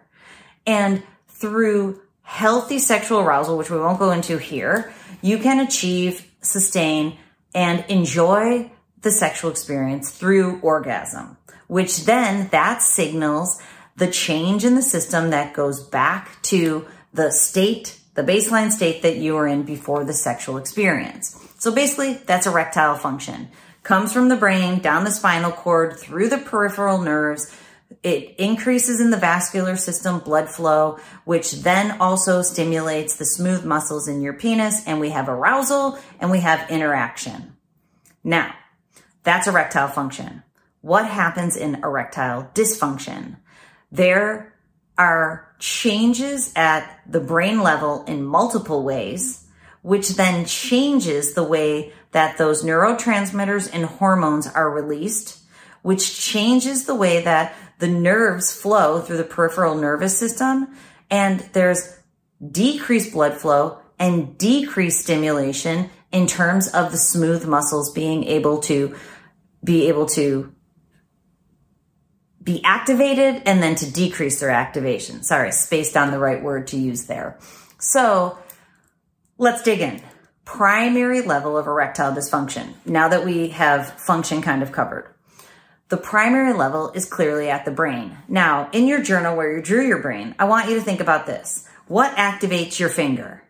And 0.66 1.02
through 1.28 2.02
healthy 2.20 2.78
sexual 2.78 3.20
arousal, 3.20 3.56
which 3.56 3.70
we 3.70 3.78
won't 3.78 3.98
go 3.98 4.10
into 4.10 4.36
here, 4.36 4.92
you 5.22 5.38
can 5.38 5.58
achieve, 5.66 6.30
sustain, 6.42 7.16
and 7.54 7.82
enjoy 7.88 8.70
the 9.00 9.10
sexual 9.10 9.50
experience 9.50 10.10
through 10.10 10.60
orgasm, 10.60 11.38
which 11.66 12.04
then 12.04 12.48
that 12.48 12.82
signals 12.82 13.58
the 13.96 14.10
change 14.10 14.66
in 14.66 14.74
the 14.74 14.82
system 14.82 15.30
that 15.30 15.54
goes 15.54 15.82
back 15.82 16.42
to 16.42 16.86
the 17.14 17.30
state 17.30 18.00
the 18.14 18.22
baseline 18.22 18.70
state 18.70 19.02
that 19.02 19.16
you 19.16 19.34
were 19.34 19.46
in 19.46 19.62
before 19.62 20.04
the 20.04 20.12
sexual 20.12 20.56
experience. 20.56 21.38
So 21.58 21.74
basically, 21.74 22.14
that's 22.14 22.46
erectile 22.46 22.96
function. 22.96 23.48
Comes 23.82 24.12
from 24.12 24.28
the 24.28 24.36
brain, 24.36 24.80
down 24.80 25.04
the 25.04 25.10
spinal 25.10 25.52
cord, 25.52 25.98
through 25.98 26.28
the 26.28 26.38
peripheral 26.38 26.98
nerves. 26.98 27.54
It 28.02 28.36
increases 28.38 29.00
in 29.00 29.10
the 29.10 29.16
vascular 29.16 29.76
system 29.76 30.20
blood 30.20 30.48
flow, 30.48 30.98
which 31.24 31.52
then 31.62 32.00
also 32.00 32.42
stimulates 32.42 33.16
the 33.16 33.26
smooth 33.26 33.64
muscles 33.64 34.08
in 34.08 34.22
your 34.22 34.32
penis, 34.32 34.86
and 34.86 35.00
we 35.00 35.10
have 35.10 35.28
arousal 35.28 35.98
and 36.18 36.30
we 36.30 36.40
have 36.40 36.70
interaction. 36.70 37.56
Now, 38.22 38.54
that's 39.22 39.46
erectile 39.46 39.88
function. 39.88 40.42
What 40.80 41.06
happens 41.06 41.56
in 41.56 41.76
erectile 41.76 42.50
dysfunction? 42.54 43.36
There 43.90 44.53
are 44.96 45.48
changes 45.58 46.52
at 46.54 47.00
the 47.06 47.20
brain 47.20 47.60
level 47.62 48.04
in 48.04 48.24
multiple 48.24 48.82
ways, 48.82 49.46
which 49.82 50.10
then 50.10 50.44
changes 50.44 51.34
the 51.34 51.44
way 51.44 51.92
that 52.12 52.38
those 52.38 52.62
neurotransmitters 52.62 53.68
and 53.72 53.84
hormones 53.84 54.46
are 54.46 54.70
released, 54.70 55.40
which 55.82 56.18
changes 56.20 56.86
the 56.86 56.94
way 56.94 57.22
that 57.22 57.54
the 57.78 57.88
nerves 57.88 58.52
flow 58.52 59.00
through 59.00 59.16
the 59.16 59.24
peripheral 59.24 59.74
nervous 59.74 60.16
system. 60.16 60.68
And 61.10 61.40
there's 61.52 61.98
decreased 62.50 63.12
blood 63.12 63.34
flow 63.34 63.78
and 63.98 64.38
decreased 64.38 65.00
stimulation 65.00 65.90
in 66.12 66.26
terms 66.26 66.68
of 66.68 66.92
the 66.92 66.98
smooth 66.98 67.44
muscles 67.46 67.92
being 67.92 68.24
able 68.24 68.60
to 68.60 68.94
be 69.62 69.88
able 69.88 70.06
to 70.06 70.53
be 72.44 72.62
activated 72.62 73.42
and 73.46 73.62
then 73.62 73.74
to 73.76 73.90
decrease 73.90 74.38
their 74.38 74.50
activation. 74.50 75.22
Sorry, 75.22 75.50
spaced 75.50 75.96
on 75.96 76.10
the 76.10 76.18
right 76.18 76.42
word 76.42 76.68
to 76.68 76.76
use 76.76 77.06
there. 77.06 77.38
So 77.78 78.38
let's 79.38 79.62
dig 79.62 79.80
in. 79.80 80.02
Primary 80.44 81.22
level 81.22 81.56
of 81.56 81.66
erectile 81.66 82.12
dysfunction. 82.12 82.74
Now 82.84 83.08
that 83.08 83.24
we 83.24 83.48
have 83.48 83.98
function 84.00 84.42
kind 84.42 84.62
of 84.62 84.72
covered. 84.72 85.14
The 85.88 85.96
primary 85.96 86.52
level 86.52 86.90
is 86.92 87.06
clearly 87.06 87.48
at 87.50 87.64
the 87.64 87.70
brain. 87.70 88.16
Now, 88.28 88.68
in 88.72 88.86
your 88.86 89.02
journal 89.02 89.36
where 89.36 89.54
you 89.54 89.62
drew 89.62 89.86
your 89.86 90.02
brain, 90.02 90.34
I 90.38 90.44
want 90.44 90.68
you 90.68 90.74
to 90.76 90.80
think 90.80 91.00
about 91.00 91.26
this. 91.26 91.66
What 91.86 92.16
activates 92.16 92.78
your 92.78 92.88
finger? 92.88 93.42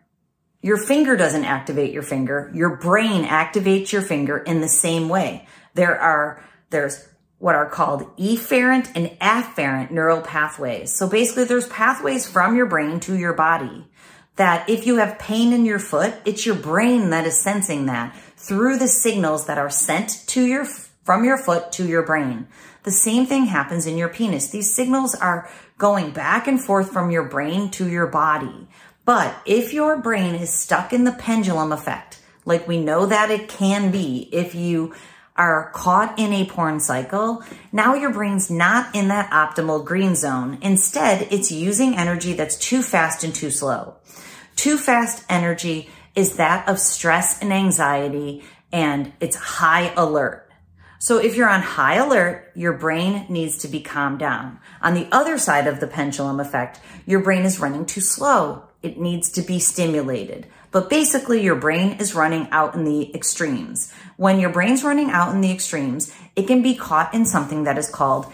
Your 0.61 0.77
finger 0.77 1.15
doesn't 1.15 1.45
activate 1.45 1.93
your 1.93 2.03
finger. 2.03 2.51
Your 2.53 2.77
brain 2.77 3.25
activates 3.25 3.91
your 3.91 4.01
finger 4.01 4.37
in 4.37 4.61
the 4.61 4.67
same 4.67 5.09
way. 5.09 5.47
There 5.75 5.99
are, 5.99 6.43
there's 6.71 7.07
what 7.39 7.55
are 7.55 7.69
called 7.69 8.15
efferent 8.17 8.89
and 8.95 9.07
afferent 9.19 9.91
neural 9.91 10.21
pathways. 10.21 10.93
So 10.93 11.07
basically 11.07 11.43
there's 11.43 11.67
pathways 11.67 12.27
from 12.27 12.55
your 12.55 12.65
brain 12.65 12.99
to 13.01 13.17
your 13.17 13.33
body 13.33 13.85
that 14.35 14.69
if 14.69 14.85
you 14.85 14.97
have 14.97 15.19
pain 15.19 15.53
in 15.53 15.65
your 15.65 15.79
foot, 15.79 16.13
it's 16.25 16.45
your 16.45 16.55
brain 16.55 17.09
that 17.09 17.25
is 17.25 17.39
sensing 17.39 17.85
that 17.85 18.15
through 18.37 18.77
the 18.77 18.87
signals 18.87 19.45
that 19.47 19.57
are 19.57 19.69
sent 19.69 20.23
to 20.27 20.45
your, 20.45 20.65
from 20.65 21.23
your 21.23 21.37
foot 21.37 21.71
to 21.73 21.87
your 21.87 22.03
brain. 22.03 22.47
The 22.83 22.91
same 22.91 23.25
thing 23.25 23.45
happens 23.45 23.85
in 23.85 23.97
your 23.97 24.09
penis. 24.09 24.49
These 24.49 24.73
signals 24.73 25.15
are 25.15 25.49
going 25.77 26.11
back 26.11 26.47
and 26.47 26.61
forth 26.61 26.91
from 26.91 27.11
your 27.11 27.23
brain 27.23 27.71
to 27.71 27.89
your 27.89 28.07
body. 28.07 28.67
But 29.05 29.35
if 29.45 29.73
your 29.73 29.97
brain 29.97 30.35
is 30.35 30.53
stuck 30.53 30.93
in 30.93 31.03
the 31.03 31.11
pendulum 31.11 31.71
effect, 31.71 32.19
like 32.43 32.67
we 32.67 32.79
know 32.79 33.05
that 33.05 33.31
it 33.31 33.49
can 33.49 33.91
be 33.91 34.29
if 34.31 34.53
you 34.53 34.93
are 35.35 35.69
caught 35.73 36.17
in 36.17 36.31
a 36.31 36.45
porn 36.45 36.79
cycle, 36.79 37.43
now 37.71 37.93
your 37.93 38.11
brain's 38.11 38.49
not 38.49 38.95
in 38.95 39.09
that 39.09 39.29
optimal 39.31 39.83
green 39.83 40.15
zone. 40.15 40.57
Instead, 40.61 41.27
it's 41.31 41.51
using 41.51 41.97
energy 41.97 42.33
that's 42.33 42.57
too 42.57 42.81
fast 42.81 43.23
and 43.23 43.35
too 43.35 43.51
slow. 43.51 43.95
Too 44.55 44.77
fast 44.77 45.25
energy 45.29 45.89
is 46.15 46.37
that 46.37 46.67
of 46.69 46.79
stress 46.79 47.41
and 47.41 47.51
anxiety, 47.51 48.43
and 48.71 49.11
it's 49.19 49.35
high 49.35 49.93
alert. 49.97 50.49
So 50.99 51.17
if 51.17 51.35
you're 51.35 51.49
on 51.49 51.61
high 51.61 51.95
alert, 51.95 52.51
your 52.55 52.73
brain 52.73 53.25
needs 53.27 53.57
to 53.59 53.67
be 53.67 53.81
calmed 53.81 54.19
down. 54.19 54.59
On 54.81 54.93
the 54.93 55.07
other 55.11 55.37
side 55.37 55.67
of 55.67 55.79
the 55.79 55.87
pendulum 55.87 56.39
effect, 56.39 56.79
your 57.05 57.19
brain 57.19 57.43
is 57.43 57.59
running 57.59 57.85
too 57.85 58.01
slow. 58.01 58.63
It 58.81 58.97
needs 58.97 59.29
to 59.33 59.41
be 59.41 59.59
stimulated. 59.59 60.47
But 60.75 60.89
basically, 60.89 61.41
your 61.41 61.55
brain 61.55 61.99
is 62.01 62.15
running 62.15 62.49
out 62.51 62.75
in 62.75 62.83
the 62.83 63.15
extremes. 63.15 63.93
When 64.17 64.41
your 64.41 64.49
brain's 64.49 64.83
running 64.83 65.09
out 65.09 65.33
in 65.33 65.39
the 65.39 65.49
extremes, 65.49 66.13
it 66.35 66.47
can 66.47 66.61
be 66.61 66.75
caught 66.75 67.13
in 67.13 67.23
something 67.23 67.63
that 67.63 67.77
is 67.77 67.87
called 67.87 68.25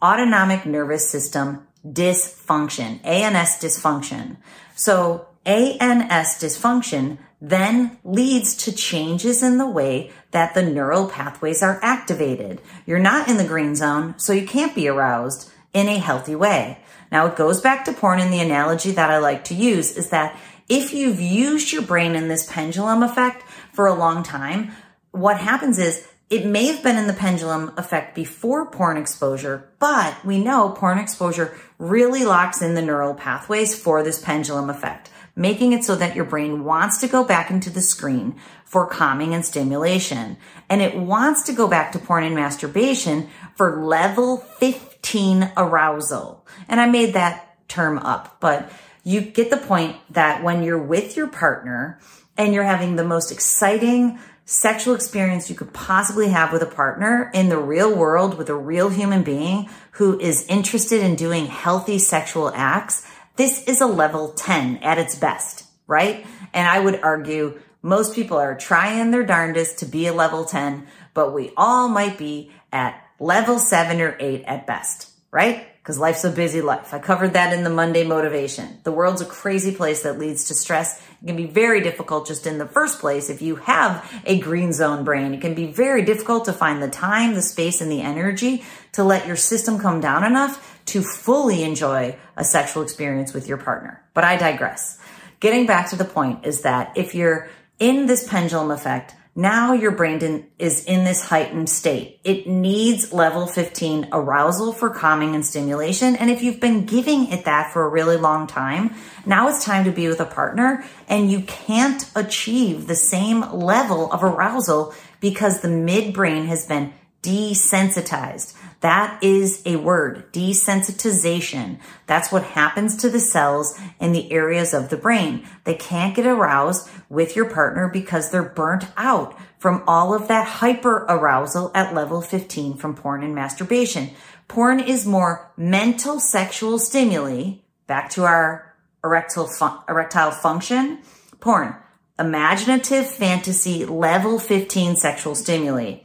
autonomic 0.00 0.64
nervous 0.64 1.10
system 1.10 1.66
dysfunction, 1.84 3.04
ANS 3.04 3.58
dysfunction. 3.58 4.36
So 4.76 5.26
ANS 5.44 6.38
dysfunction 6.38 7.18
then 7.40 7.98
leads 8.04 8.54
to 8.58 8.72
changes 8.72 9.42
in 9.42 9.58
the 9.58 9.68
way 9.68 10.12
that 10.30 10.54
the 10.54 10.62
neural 10.62 11.08
pathways 11.08 11.60
are 11.60 11.80
activated. 11.82 12.60
You're 12.86 13.00
not 13.00 13.26
in 13.26 13.36
the 13.36 13.42
green 13.42 13.74
zone, 13.74 14.16
so 14.16 14.32
you 14.32 14.46
can't 14.46 14.76
be 14.76 14.86
aroused 14.86 15.50
in 15.72 15.88
a 15.88 15.98
healthy 15.98 16.36
way. 16.36 16.78
Now 17.10 17.26
it 17.26 17.34
goes 17.34 17.60
back 17.60 17.84
to 17.86 17.92
porn 17.92 18.20
and 18.20 18.32
the 18.32 18.38
analogy 18.38 18.92
that 18.92 19.10
I 19.10 19.18
like 19.18 19.42
to 19.44 19.54
use 19.54 19.96
is 19.96 20.10
that 20.10 20.38
if 20.70 20.94
you've 20.94 21.20
used 21.20 21.72
your 21.72 21.82
brain 21.82 22.14
in 22.14 22.28
this 22.28 22.50
pendulum 22.50 23.02
effect 23.02 23.42
for 23.72 23.86
a 23.86 23.94
long 23.94 24.22
time, 24.22 24.70
what 25.10 25.38
happens 25.38 25.80
is 25.80 26.06
it 26.30 26.46
may 26.46 26.66
have 26.66 26.80
been 26.80 26.96
in 26.96 27.08
the 27.08 27.12
pendulum 27.12 27.72
effect 27.76 28.14
before 28.14 28.70
porn 28.70 28.96
exposure, 28.96 29.68
but 29.80 30.24
we 30.24 30.38
know 30.38 30.70
porn 30.70 30.98
exposure 30.98 31.58
really 31.78 32.24
locks 32.24 32.62
in 32.62 32.74
the 32.74 32.82
neural 32.82 33.14
pathways 33.14 33.76
for 33.76 34.04
this 34.04 34.22
pendulum 34.22 34.70
effect, 34.70 35.10
making 35.34 35.72
it 35.72 35.82
so 35.82 35.96
that 35.96 36.14
your 36.14 36.24
brain 36.24 36.62
wants 36.62 36.98
to 36.98 37.08
go 37.08 37.24
back 37.24 37.50
into 37.50 37.68
the 37.68 37.80
screen 37.80 38.36
for 38.64 38.86
calming 38.86 39.34
and 39.34 39.44
stimulation. 39.44 40.36
And 40.68 40.80
it 40.80 40.96
wants 40.96 41.42
to 41.44 41.52
go 41.52 41.66
back 41.66 41.90
to 41.92 41.98
porn 41.98 42.22
and 42.22 42.36
masturbation 42.36 43.28
for 43.56 43.84
level 43.84 44.36
15 44.36 45.50
arousal. 45.56 46.46
And 46.68 46.80
I 46.80 46.86
made 46.86 47.14
that 47.14 47.56
term 47.66 47.98
up, 47.98 48.36
but 48.38 48.70
you 49.04 49.20
get 49.20 49.50
the 49.50 49.56
point 49.56 49.96
that 50.10 50.42
when 50.42 50.62
you're 50.62 50.82
with 50.82 51.16
your 51.16 51.26
partner 51.26 51.98
and 52.36 52.54
you're 52.54 52.64
having 52.64 52.96
the 52.96 53.04
most 53.04 53.32
exciting, 53.32 54.18
sexual 54.44 54.94
experience 54.94 55.48
you 55.48 55.56
could 55.56 55.72
possibly 55.72 56.28
have 56.28 56.52
with 56.52 56.62
a 56.62 56.66
partner 56.66 57.30
in 57.32 57.48
the 57.48 57.58
real 57.58 57.94
world 57.94 58.36
with 58.36 58.48
a 58.48 58.54
real 58.54 58.88
human 58.88 59.22
being 59.22 59.68
who 59.92 60.18
is 60.18 60.46
interested 60.46 61.00
in 61.00 61.14
doing 61.14 61.46
healthy 61.46 61.98
sexual 61.98 62.50
acts, 62.54 63.06
this 63.36 63.66
is 63.68 63.80
a 63.80 63.86
level 63.86 64.32
10 64.32 64.78
at 64.78 64.98
its 64.98 65.14
best, 65.14 65.64
right? 65.86 66.26
And 66.52 66.66
I 66.68 66.80
would 66.80 67.00
argue 67.00 67.60
most 67.82 68.14
people 68.14 68.36
are 68.36 68.56
trying 68.56 69.10
their 69.10 69.24
darndest 69.24 69.78
to 69.78 69.86
be 69.86 70.06
a 70.06 70.12
level 70.12 70.44
10, 70.44 70.86
but 71.14 71.32
we 71.32 71.52
all 71.56 71.88
might 71.88 72.18
be 72.18 72.50
at 72.72 73.02
level 73.18 73.58
seven 73.58 74.00
or 74.00 74.16
eight 74.20 74.44
at 74.46 74.66
best, 74.66 75.10
right? 75.30 75.66
Because 75.90 75.98
life's 75.98 76.22
a 76.22 76.30
busy 76.30 76.60
life. 76.60 76.94
I 76.94 77.00
covered 77.00 77.32
that 77.32 77.52
in 77.52 77.64
the 77.64 77.70
Monday 77.70 78.04
motivation. 78.04 78.78
The 78.84 78.92
world's 78.92 79.22
a 79.22 79.26
crazy 79.26 79.74
place 79.74 80.04
that 80.04 80.20
leads 80.20 80.44
to 80.44 80.54
stress. 80.54 81.02
It 81.20 81.26
can 81.26 81.34
be 81.34 81.46
very 81.46 81.80
difficult 81.80 82.28
just 82.28 82.46
in 82.46 82.58
the 82.58 82.66
first 82.66 83.00
place. 83.00 83.28
If 83.28 83.42
you 83.42 83.56
have 83.56 84.08
a 84.24 84.38
green 84.38 84.72
zone 84.72 85.02
brain, 85.02 85.34
it 85.34 85.40
can 85.40 85.54
be 85.54 85.66
very 85.66 86.02
difficult 86.02 86.44
to 86.44 86.52
find 86.52 86.80
the 86.80 86.88
time, 86.88 87.34
the 87.34 87.42
space, 87.42 87.80
and 87.80 87.90
the 87.90 88.02
energy 88.02 88.62
to 88.92 89.02
let 89.02 89.26
your 89.26 89.34
system 89.34 89.80
come 89.80 90.00
down 90.00 90.22
enough 90.22 90.80
to 90.86 91.02
fully 91.02 91.64
enjoy 91.64 92.16
a 92.36 92.44
sexual 92.44 92.84
experience 92.84 93.34
with 93.34 93.48
your 93.48 93.58
partner. 93.58 94.00
But 94.14 94.22
I 94.22 94.36
digress. 94.36 94.96
Getting 95.40 95.66
back 95.66 95.90
to 95.90 95.96
the 95.96 96.04
point 96.04 96.46
is 96.46 96.60
that 96.60 96.92
if 96.96 97.16
you're 97.16 97.48
in 97.80 98.06
this 98.06 98.28
pendulum 98.28 98.70
effect, 98.70 99.16
now 99.36 99.72
your 99.72 99.92
brain 99.92 100.46
is 100.58 100.84
in 100.84 101.04
this 101.04 101.22
heightened 101.22 101.70
state. 101.70 102.20
It 102.24 102.46
needs 102.46 103.12
level 103.12 103.46
15 103.46 104.08
arousal 104.12 104.72
for 104.72 104.90
calming 104.90 105.34
and 105.34 105.46
stimulation. 105.46 106.16
And 106.16 106.30
if 106.30 106.42
you've 106.42 106.60
been 106.60 106.84
giving 106.84 107.28
it 107.28 107.44
that 107.44 107.72
for 107.72 107.84
a 107.84 107.88
really 107.88 108.16
long 108.16 108.46
time, 108.46 108.94
now 109.24 109.48
it's 109.48 109.64
time 109.64 109.84
to 109.84 109.92
be 109.92 110.08
with 110.08 110.20
a 110.20 110.26
partner 110.26 110.84
and 111.08 111.30
you 111.30 111.42
can't 111.42 112.10
achieve 112.16 112.86
the 112.86 112.96
same 112.96 113.40
level 113.52 114.12
of 114.12 114.24
arousal 114.24 114.94
because 115.20 115.60
the 115.60 115.68
midbrain 115.68 116.46
has 116.46 116.66
been 116.66 116.92
desensitized. 117.22 118.56
That 118.80 119.22
is 119.22 119.62
a 119.66 119.76
word, 119.76 120.32
desensitization. 120.32 121.78
That's 122.06 122.32
what 122.32 122.42
happens 122.42 122.96
to 122.96 123.10
the 123.10 123.20
cells 123.20 123.78
in 124.00 124.12
the 124.12 124.32
areas 124.32 124.72
of 124.72 124.88
the 124.88 124.96
brain. 124.96 125.46
They 125.64 125.74
can't 125.74 126.16
get 126.16 126.26
aroused 126.26 126.88
with 127.10 127.36
your 127.36 127.44
partner 127.50 127.88
because 127.88 128.30
they're 128.30 128.42
burnt 128.42 128.86
out 128.96 129.38
from 129.58 129.84
all 129.86 130.14
of 130.14 130.28
that 130.28 130.46
hyper 130.46 131.04
arousal 131.10 131.70
at 131.74 131.94
level 131.94 132.22
15 132.22 132.78
from 132.78 132.94
porn 132.94 133.22
and 133.22 133.34
masturbation. 133.34 134.10
Porn 134.48 134.80
is 134.80 135.04
more 135.06 135.52
mental 135.58 136.18
sexual 136.18 136.78
stimuli. 136.78 137.58
Back 137.86 138.08
to 138.10 138.24
our 138.24 138.74
erectile, 139.04 139.46
fun- 139.46 139.80
erectile 139.88 140.30
function. 140.30 141.00
Porn, 141.38 141.76
imaginative 142.18 143.06
fantasy 143.06 143.84
level 143.84 144.38
15 144.38 144.96
sexual 144.96 145.34
stimuli. 145.34 145.98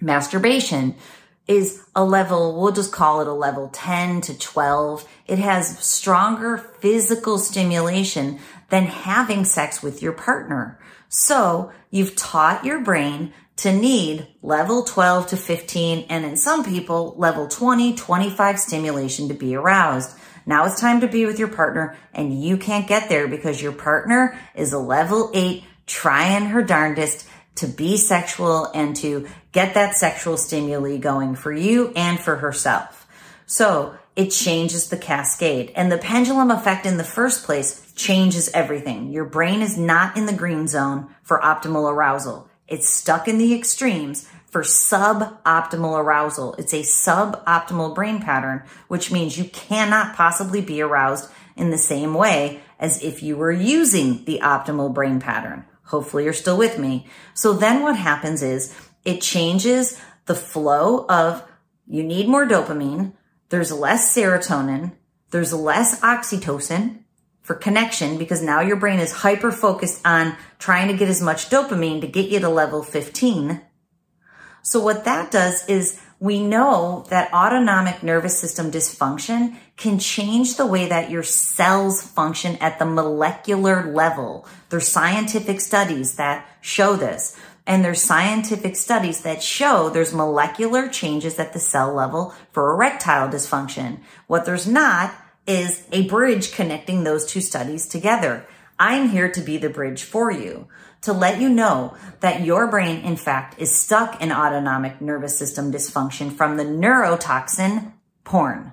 Masturbation, 0.00 0.94
is 1.50 1.82
a 1.96 2.04
level, 2.04 2.60
we'll 2.60 2.70
just 2.70 2.92
call 2.92 3.20
it 3.20 3.26
a 3.26 3.32
level 3.32 3.68
10 3.72 4.20
to 4.20 4.38
12. 4.38 5.04
It 5.26 5.40
has 5.40 5.76
stronger 5.80 6.56
physical 6.56 7.38
stimulation 7.38 8.38
than 8.68 8.84
having 8.84 9.44
sex 9.44 9.82
with 9.82 10.00
your 10.00 10.12
partner. 10.12 10.78
So 11.08 11.72
you've 11.90 12.14
taught 12.14 12.64
your 12.64 12.80
brain 12.80 13.32
to 13.56 13.72
need 13.72 14.28
level 14.42 14.84
12 14.84 15.26
to 15.26 15.36
15 15.36 16.06
and 16.08 16.24
in 16.24 16.36
some 16.36 16.64
people 16.64 17.16
level 17.18 17.48
20, 17.48 17.96
25 17.96 18.60
stimulation 18.60 19.26
to 19.26 19.34
be 19.34 19.56
aroused. 19.56 20.16
Now 20.46 20.66
it's 20.66 20.80
time 20.80 21.00
to 21.00 21.08
be 21.08 21.26
with 21.26 21.40
your 21.40 21.48
partner 21.48 21.96
and 22.14 22.40
you 22.40 22.58
can't 22.58 22.86
get 22.86 23.08
there 23.08 23.26
because 23.26 23.60
your 23.60 23.72
partner 23.72 24.38
is 24.54 24.72
a 24.72 24.78
level 24.78 25.32
eight 25.34 25.64
trying 25.84 26.44
her 26.46 26.62
darndest 26.62 27.26
to 27.56 27.66
be 27.66 27.96
sexual 27.96 28.66
and 28.72 28.94
to 28.96 29.26
get 29.52 29.74
that 29.74 29.96
sexual 29.96 30.36
stimuli 30.36 30.96
going 30.96 31.34
for 31.34 31.52
you 31.52 31.92
and 31.96 32.18
for 32.18 32.36
herself. 32.36 33.06
So 33.46 33.94
it 34.16 34.30
changes 34.30 34.88
the 34.88 34.96
cascade 34.96 35.72
and 35.74 35.90
the 35.90 35.98
pendulum 35.98 36.50
effect 36.50 36.86
in 36.86 36.96
the 36.96 37.04
first 37.04 37.44
place 37.44 37.92
changes 37.94 38.48
everything. 38.54 39.12
Your 39.12 39.24
brain 39.24 39.60
is 39.60 39.78
not 39.78 40.16
in 40.16 40.26
the 40.26 40.32
green 40.32 40.68
zone 40.68 41.14
for 41.22 41.40
optimal 41.40 41.90
arousal. 41.90 42.48
It's 42.68 42.88
stuck 42.88 43.26
in 43.26 43.38
the 43.38 43.54
extremes 43.54 44.28
for 44.46 44.62
suboptimal 44.62 45.98
arousal. 45.98 46.54
It's 46.54 46.72
a 46.72 46.82
suboptimal 46.82 47.94
brain 47.94 48.20
pattern, 48.20 48.62
which 48.88 49.10
means 49.12 49.38
you 49.38 49.44
cannot 49.44 50.16
possibly 50.16 50.60
be 50.60 50.80
aroused 50.80 51.30
in 51.56 51.70
the 51.70 51.78
same 51.78 52.14
way 52.14 52.60
as 52.78 53.02
if 53.02 53.22
you 53.22 53.36
were 53.36 53.52
using 53.52 54.24
the 54.24 54.40
optimal 54.42 54.92
brain 54.92 55.20
pattern. 55.20 55.64
Hopefully 55.84 56.24
you're 56.24 56.32
still 56.32 56.56
with 56.56 56.78
me. 56.78 57.06
So 57.34 57.52
then 57.52 57.82
what 57.82 57.96
happens 57.96 58.42
is 58.42 58.74
it 59.04 59.20
changes 59.20 60.00
the 60.26 60.34
flow 60.34 61.06
of 61.08 61.42
you 61.86 62.02
need 62.02 62.28
more 62.28 62.46
dopamine. 62.46 63.12
There's 63.48 63.72
less 63.72 64.14
serotonin. 64.14 64.92
There's 65.30 65.52
less 65.52 66.00
oxytocin 66.00 67.00
for 67.42 67.54
connection 67.54 68.18
because 68.18 68.42
now 68.42 68.60
your 68.60 68.76
brain 68.76 69.00
is 69.00 69.12
hyper 69.12 69.50
focused 69.50 70.06
on 70.06 70.36
trying 70.58 70.88
to 70.88 70.96
get 70.96 71.08
as 71.08 71.20
much 71.20 71.50
dopamine 71.50 72.00
to 72.00 72.06
get 72.06 72.30
you 72.30 72.38
to 72.40 72.48
level 72.48 72.82
15. 72.82 73.60
So 74.62 74.80
what 74.80 75.04
that 75.04 75.30
does 75.30 75.66
is 75.68 76.00
we 76.20 76.38
know 76.38 77.06
that 77.08 77.32
autonomic 77.32 78.02
nervous 78.02 78.38
system 78.38 78.70
dysfunction 78.70 79.56
can 79.78 79.98
change 79.98 80.56
the 80.56 80.66
way 80.66 80.86
that 80.86 81.10
your 81.10 81.22
cells 81.22 82.02
function 82.02 82.56
at 82.56 82.78
the 82.78 82.84
molecular 82.84 83.90
level. 83.90 84.46
There's 84.68 84.86
scientific 84.86 85.62
studies 85.62 86.16
that 86.16 86.46
show 86.60 86.94
this. 86.94 87.36
And 87.66 87.84
there's 87.84 88.02
scientific 88.02 88.76
studies 88.76 89.22
that 89.22 89.42
show 89.42 89.90
there's 89.90 90.14
molecular 90.14 90.88
changes 90.88 91.38
at 91.38 91.52
the 91.52 91.58
cell 91.58 91.92
level 91.92 92.34
for 92.52 92.72
erectile 92.72 93.28
dysfunction. 93.28 94.00
What 94.26 94.44
there's 94.44 94.66
not 94.66 95.14
is 95.46 95.86
a 95.92 96.08
bridge 96.08 96.52
connecting 96.52 97.04
those 97.04 97.26
two 97.26 97.40
studies 97.40 97.86
together. 97.86 98.46
I'm 98.78 99.10
here 99.10 99.30
to 99.30 99.40
be 99.40 99.58
the 99.58 99.68
bridge 99.68 100.02
for 100.02 100.30
you 100.30 100.68
to 101.02 101.12
let 101.12 101.40
you 101.40 101.48
know 101.48 101.96
that 102.20 102.42
your 102.42 102.66
brain, 102.66 103.02
in 103.04 103.16
fact, 103.16 103.58
is 103.58 103.74
stuck 103.74 104.20
in 104.22 104.32
autonomic 104.32 105.00
nervous 105.00 105.38
system 105.38 105.72
dysfunction 105.72 106.32
from 106.32 106.56
the 106.56 106.64
neurotoxin 106.64 107.92
porn. 108.24 108.72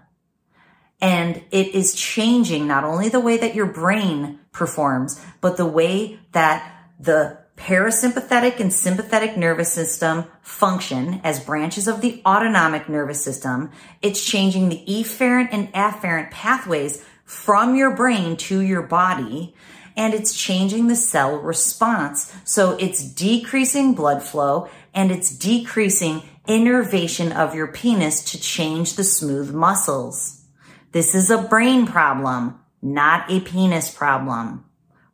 And 1.00 1.44
it 1.51 1.67
is 1.75 1.94
changing 1.94 2.67
not 2.67 2.84
only 2.84 3.10
the 3.10 3.20
way 3.20 3.38
that 3.38 3.56
your 3.56 3.67
brain 3.67 4.39
performs, 4.51 5.24
but 5.41 5.58
the 5.58 5.65
way 5.65 6.20
that 6.32 6.86
the 7.00 7.38
parasympathetic 7.57 8.59
and 8.59 8.71
sympathetic 8.71 9.35
nervous 9.35 9.73
system 9.73 10.25
function 10.41 11.19
as 11.23 11.39
branches 11.39 11.87
of 11.87 12.01
the 12.01 12.21
autonomic 12.25 12.87
nervous 12.87 13.21
system. 13.21 13.71
It's 14.01 14.23
changing 14.23 14.69
the 14.69 14.83
efferent 14.87 15.49
and 15.51 15.73
afferent 15.73 16.31
pathways 16.31 17.03
from 17.25 17.75
your 17.75 17.91
brain 17.91 18.37
to 18.37 18.61
your 18.61 18.83
body 18.83 19.53
and 19.97 20.13
it's 20.13 20.37
changing 20.37 20.87
the 20.87 20.95
cell 20.95 21.37
response. 21.37 22.31
So 22.45 22.77
it's 22.79 23.03
decreasing 23.03 23.95
blood 23.95 24.21
flow 24.21 24.69
and 24.93 25.11
it's 25.11 25.35
decreasing 25.35 26.21
innervation 26.47 27.31
of 27.31 27.55
your 27.55 27.67
penis 27.67 28.23
to 28.31 28.39
change 28.39 28.95
the 28.95 29.03
smooth 29.03 29.53
muscles. 29.53 30.43
This 30.91 31.15
is 31.15 31.31
a 31.31 31.41
brain 31.41 31.87
problem, 31.87 32.59
not 32.81 33.29
a 33.29 33.41
penis 33.41 33.93
problem. 33.93 34.63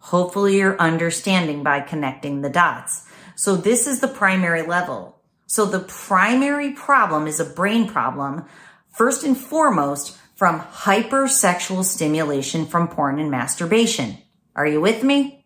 Hopefully 0.03 0.57
you're 0.57 0.79
understanding 0.81 1.63
by 1.63 1.79
connecting 1.79 2.41
the 2.41 2.49
dots. 2.49 3.05
So 3.35 3.55
this 3.55 3.87
is 3.87 4.01
the 4.01 4.07
primary 4.09 4.61
level. 4.61 5.21
So 5.47 5.65
the 5.65 5.79
primary 5.79 6.71
problem 6.71 7.25
is 7.25 7.39
a 7.39 7.45
brain 7.45 7.87
problem, 7.87 8.43
first 8.91 9.23
and 9.23 9.37
foremost, 9.37 10.17
from 10.35 10.59
hypersexual 10.59 11.85
stimulation 11.85 12.65
from 12.65 12.89
porn 12.89 13.17
and 13.17 13.31
masturbation. 13.31 14.17
Are 14.57 14.67
you 14.67 14.81
with 14.81 15.03
me? 15.03 15.45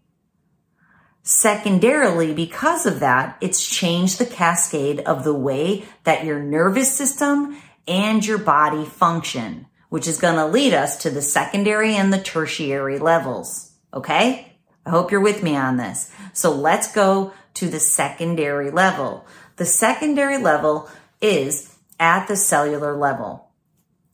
Secondarily, 1.22 2.34
because 2.34 2.88
of 2.88 3.00
that, 3.02 3.38
it's 3.42 3.64
changed 3.64 4.18
the 4.18 4.26
cascade 4.26 5.02
of 5.02 5.24
the 5.24 5.36
way 5.36 5.86
that 6.04 6.26
your 6.26 6.40
nervous 6.40 6.92
system 6.92 7.62
and 7.88 8.26
your 8.26 8.40
body 8.40 8.86
function, 8.86 9.68
which 9.90 10.08
is 10.08 10.18
going 10.18 10.36
to 10.36 10.48
lead 10.48 10.74
us 10.74 10.98
to 11.04 11.12
the 11.12 11.22
secondary 11.22 11.96
and 11.96 12.12
the 12.12 12.20
tertiary 12.20 12.98
levels. 12.98 13.77
Okay? 13.94 14.54
I 14.86 14.90
hope 14.90 15.12
you're 15.12 15.22
with 15.22 15.44
me 15.44 15.56
on 15.56 15.78
this. 15.78 16.12
So 16.34 16.52
let's 16.52 16.92
go 16.94 17.34
to 17.56 17.70
the 17.70 17.80
secondary 17.80 18.72
level. 18.72 19.26
The 19.58 19.66
secondary 19.66 20.38
level 20.38 20.90
is 21.22 21.76
at 22.00 22.28
the 22.28 22.36
cellular 22.36 22.96
level. 22.96 23.50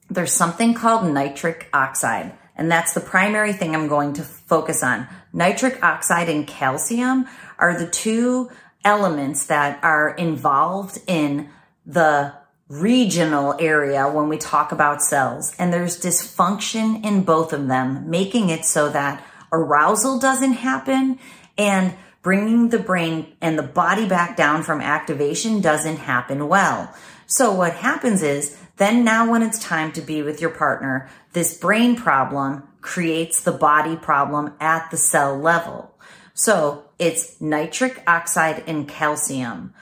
There's 0.10 0.34
something 0.34 0.74
called 0.74 1.12
nitric 1.12 1.70
oxide. 1.74 2.34
And 2.56 2.72
that's 2.72 2.94
the 2.94 3.02
primary 3.02 3.54
thing 3.54 3.76
I'm 3.76 3.88
going 3.88 4.14
to 4.14 4.24
focus 4.24 4.84
on. 4.84 5.08
Nitric 5.32 5.84
oxide 5.84 6.30
and 6.30 6.48
calcium 6.48 7.28
are 7.58 7.78
the 7.78 7.88
two 7.88 8.52
elements 8.86 9.48
that 9.48 9.84
are 9.84 10.10
involved 10.16 11.00
in 11.08 11.50
the 11.86 12.34
regional 12.70 13.56
area 13.60 14.10
when 14.10 14.30
we 14.30 14.38
talk 14.38 14.72
about 14.72 15.02
cells. 15.02 15.56
And 15.58 15.74
there's 15.74 16.00
dysfunction 16.00 17.04
in 17.04 17.24
both 17.24 17.54
of 17.54 17.68
them, 17.68 18.10
making 18.10 18.50
it 18.50 18.66
so 18.66 18.90
that 18.90 19.24
arousal 19.54 20.20
doesn't 20.20 20.54
happen 20.54 21.20
and 21.58 21.94
bringing 22.22 22.70
the 22.70 22.80
brain 22.80 23.36
and 23.40 23.58
the 23.58 23.64
body 23.64 24.08
back 24.08 24.36
down 24.36 24.64
from 24.64 24.82
activation 24.82 25.62
doesn't 25.62 25.98
happen 25.98 26.48
well. 26.48 26.94
So 27.28 27.54
what 27.54 27.76
happens 27.76 28.24
is 28.24 28.58
then 28.78 29.04
now 29.04 29.30
when 29.30 29.44
it's 29.44 29.60
time 29.60 29.92
to 29.94 30.02
be 30.02 30.22
with 30.24 30.42
your 30.42 30.50
partner, 30.50 31.10
this 31.34 31.58
brain 31.58 31.96
problem 31.96 32.64
creates 32.82 33.42
the 33.42 33.52
body 33.52 33.96
problem 33.96 34.54
at 34.60 34.90
the 34.92 34.98
cell 34.98 35.38
level. 35.38 35.96
So 36.34 36.86
it's 36.98 37.40
nitric 37.40 38.02
oxide 38.08 38.64
and 38.68 38.88
calcium. 38.88 39.74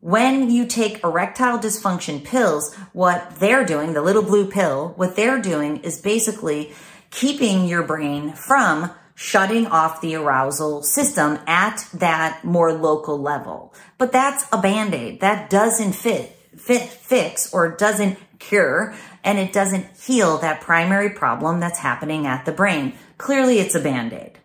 When 0.00 0.50
you 0.50 0.66
take 0.66 1.02
erectile 1.02 1.58
dysfunction 1.58 2.22
pills, 2.22 2.74
what 2.92 3.36
they're 3.40 3.64
doing, 3.64 3.94
the 3.94 4.02
little 4.02 4.22
blue 4.22 4.48
pill, 4.48 4.92
what 4.96 5.16
they're 5.16 5.40
doing 5.40 5.78
is 5.78 6.00
basically 6.00 6.72
keeping 7.10 7.66
your 7.66 7.82
brain 7.82 8.32
from 8.32 8.90
shutting 9.16 9.66
off 9.66 10.02
the 10.02 10.14
arousal 10.14 10.82
system 10.82 11.38
at 11.46 11.88
that 11.94 12.44
more 12.44 12.72
local 12.72 13.18
level. 13.18 13.74
But 13.96 14.12
that's 14.12 14.46
a 14.52 14.60
band-aid. 14.60 15.20
That 15.20 15.48
doesn't 15.48 15.94
fit, 15.94 16.36
fit, 16.56 16.82
fix 16.82 17.52
or 17.52 17.74
doesn't 17.74 18.18
cure 18.38 18.94
and 19.24 19.38
it 19.38 19.54
doesn't 19.54 19.86
heal 19.98 20.36
that 20.38 20.60
primary 20.60 21.10
problem 21.10 21.58
that's 21.58 21.78
happening 21.78 22.26
at 22.26 22.44
the 22.44 22.52
brain. 22.52 22.92
Clearly 23.16 23.58
it's 23.58 23.74
a 23.74 23.80
band-aid. 23.80 24.38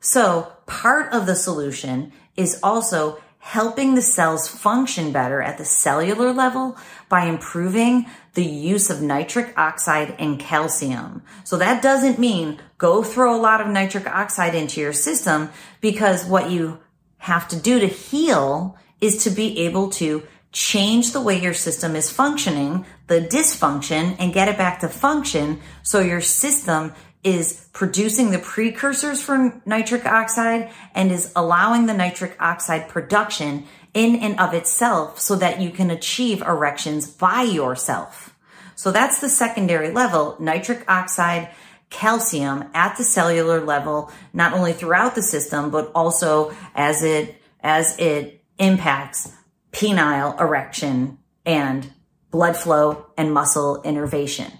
So 0.00 0.52
part 0.66 1.12
of 1.12 1.26
the 1.26 1.36
solution 1.36 2.12
is 2.36 2.58
also 2.60 3.21
helping 3.42 3.96
the 3.96 4.02
cells 4.02 4.46
function 4.46 5.10
better 5.10 5.42
at 5.42 5.58
the 5.58 5.64
cellular 5.64 6.32
level 6.32 6.76
by 7.08 7.24
improving 7.24 8.06
the 8.34 8.44
use 8.44 8.88
of 8.88 9.02
nitric 9.02 9.52
oxide 9.58 10.14
and 10.20 10.38
calcium. 10.38 11.20
So 11.42 11.56
that 11.56 11.82
doesn't 11.82 12.20
mean 12.20 12.60
go 12.78 13.02
throw 13.02 13.34
a 13.34 13.42
lot 13.42 13.60
of 13.60 13.66
nitric 13.66 14.06
oxide 14.06 14.54
into 14.54 14.80
your 14.80 14.92
system 14.92 15.50
because 15.80 16.24
what 16.24 16.52
you 16.52 16.78
have 17.18 17.48
to 17.48 17.56
do 17.56 17.80
to 17.80 17.88
heal 17.88 18.78
is 19.00 19.24
to 19.24 19.30
be 19.30 19.58
able 19.58 19.90
to 19.90 20.22
change 20.52 21.12
the 21.12 21.20
way 21.20 21.40
your 21.40 21.52
system 21.52 21.96
is 21.96 22.12
functioning, 22.12 22.86
the 23.08 23.20
dysfunction, 23.20 24.14
and 24.20 24.32
get 24.32 24.48
it 24.48 24.56
back 24.56 24.78
to 24.80 24.88
function 24.88 25.60
so 25.82 25.98
your 25.98 26.20
system 26.20 26.92
is 27.24 27.68
producing 27.72 28.30
the 28.30 28.38
precursors 28.38 29.22
for 29.22 29.60
nitric 29.64 30.04
oxide 30.06 30.70
and 30.94 31.12
is 31.12 31.32
allowing 31.36 31.86
the 31.86 31.94
nitric 31.94 32.36
oxide 32.40 32.88
production 32.88 33.64
in 33.94 34.16
and 34.16 34.38
of 34.40 34.54
itself 34.54 35.20
so 35.20 35.36
that 35.36 35.60
you 35.60 35.70
can 35.70 35.90
achieve 35.90 36.42
erections 36.42 37.08
by 37.08 37.42
yourself. 37.42 38.34
So 38.74 38.90
that's 38.90 39.20
the 39.20 39.28
secondary 39.28 39.90
level, 39.90 40.36
nitric 40.40 40.84
oxide, 40.90 41.50
calcium 41.90 42.64
at 42.74 42.96
the 42.96 43.04
cellular 43.04 43.60
level, 43.60 44.10
not 44.32 44.54
only 44.54 44.72
throughout 44.72 45.14
the 45.14 45.22
system, 45.22 45.70
but 45.70 45.92
also 45.94 46.52
as 46.74 47.04
it, 47.04 47.36
as 47.60 47.96
it 47.98 48.42
impacts 48.58 49.30
penile 49.72 50.40
erection 50.40 51.18
and 51.44 51.92
blood 52.30 52.56
flow 52.56 53.06
and 53.16 53.32
muscle 53.32 53.82
innervation. 53.82 54.50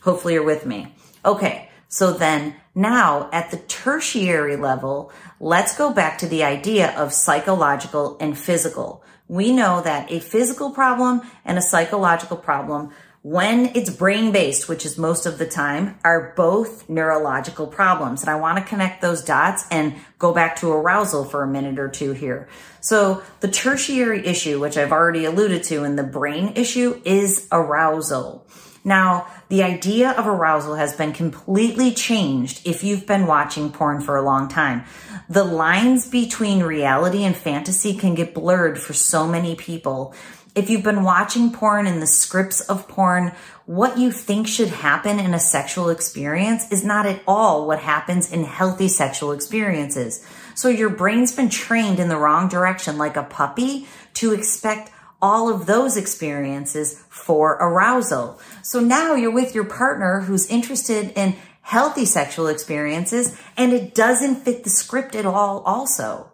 Hopefully 0.00 0.34
you're 0.34 0.42
with 0.42 0.66
me. 0.66 0.94
Okay. 1.24 1.67
So 1.88 2.12
then 2.12 2.54
now 2.74 3.30
at 3.32 3.50
the 3.50 3.56
tertiary 3.56 4.56
level, 4.56 5.10
let's 5.40 5.76
go 5.76 5.92
back 5.92 6.18
to 6.18 6.26
the 6.26 6.44
idea 6.44 6.96
of 6.96 7.12
psychological 7.12 8.16
and 8.20 8.38
physical. 8.38 9.02
We 9.26 9.52
know 9.52 9.80
that 9.82 10.10
a 10.12 10.20
physical 10.20 10.70
problem 10.70 11.22
and 11.44 11.58
a 11.58 11.62
psychological 11.62 12.36
problem 12.36 12.92
when 13.22 13.66
it's 13.74 13.90
brain 13.90 14.32
based, 14.32 14.68
which 14.68 14.86
is 14.86 14.96
most 14.96 15.26
of 15.26 15.38
the 15.38 15.46
time, 15.46 15.98
are 16.04 16.32
both 16.36 16.88
neurological 16.88 17.66
problems. 17.66 18.22
And 18.22 18.30
I 18.30 18.36
want 18.36 18.58
to 18.58 18.64
connect 18.64 19.02
those 19.02 19.24
dots 19.24 19.66
and 19.70 19.96
go 20.18 20.32
back 20.32 20.56
to 20.56 20.70
arousal 20.70 21.24
for 21.24 21.42
a 21.42 21.48
minute 21.48 21.78
or 21.78 21.88
two 21.88 22.12
here. 22.12 22.48
So 22.80 23.22
the 23.40 23.48
tertiary 23.48 24.24
issue, 24.26 24.60
which 24.60 24.76
I've 24.76 24.92
already 24.92 25.24
alluded 25.24 25.64
to 25.64 25.84
in 25.84 25.96
the 25.96 26.04
brain 26.04 26.52
issue 26.54 27.02
is 27.04 27.48
arousal. 27.50 28.46
Now, 28.88 29.26
the 29.50 29.62
idea 29.62 30.12
of 30.12 30.26
arousal 30.26 30.76
has 30.76 30.96
been 30.96 31.12
completely 31.12 31.92
changed 31.92 32.66
if 32.66 32.82
you've 32.82 33.06
been 33.06 33.26
watching 33.26 33.70
porn 33.70 34.00
for 34.00 34.16
a 34.16 34.22
long 34.22 34.48
time. 34.48 34.84
The 35.28 35.44
lines 35.44 36.08
between 36.08 36.62
reality 36.62 37.22
and 37.22 37.36
fantasy 37.36 37.94
can 37.94 38.14
get 38.14 38.32
blurred 38.32 38.80
for 38.80 38.94
so 38.94 39.28
many 39.28 39.54
people. 39.56 40.14
If 40.54 40.70
you've 40.70 40.82
been 40.82 41.02
watching 41.02 41.52
porn 41.52 41.86
and 41.86 42.00
the 42.00 42.06
scripts 42.06 42.62
of 42.62 42.88
porn, 42.88 43.32
what 43.66 43.98
you 43.98 44.10
think 44.10 44.48
should 44.48 44.70
happen 44.70 45.20
in 45.20 45.34
a 45.34 45.38
sexual 45.38 45.90
experience 45.90 46.72
is 46.72 46.82
not 46.82 47.04
at 47.04 47.20
all 47.28 47.66
what 47.66 47.80
happens 47.80 48.32
in 48.32 48.42
healthy 48.42 48.88
sexual 48.88 49.32
experiences. 49.32 50.26
So 50.54 50.68
your 50.68 50.88
brain's 50.88 51.36
been 51.36 51.50
trained 51.50 52.00
in 52.00 52.08
the 52.08 52.16
wrong 52.16 52.48
direction 52.48 52.96
like 52.96 53.18
a 53.18 53.22
puppy 53.22 53.86
to 54.14 54.32
expect 54.32 54.90
all 55.20 55.52
of 55.52 55.66
those 55.66 55.96
experiences 55.96 57.02
for 57.08 57.52
arousal. 57.54 58.40
So 58.62 58.80
now 58.80 59.14
you're 59.14 59.32
with 59.32 59.54
your 59.54 59.64
partner 59.64 60.20
who's 60.20 60.46
interested 60.46 61.12
in 61.16 61.36
healthy 61.62 62.04
sexual 62.04 62.46
experiences 62.46 63.38
and 63.56 63.72
it 63.72 63.94
doesn't 63.94 64.36
fit 64.36 64.64
the 64.64 64.70
script 64.70 65.14
at 65.14 65.26
all 65.26 65.60
also. 65.60 66.32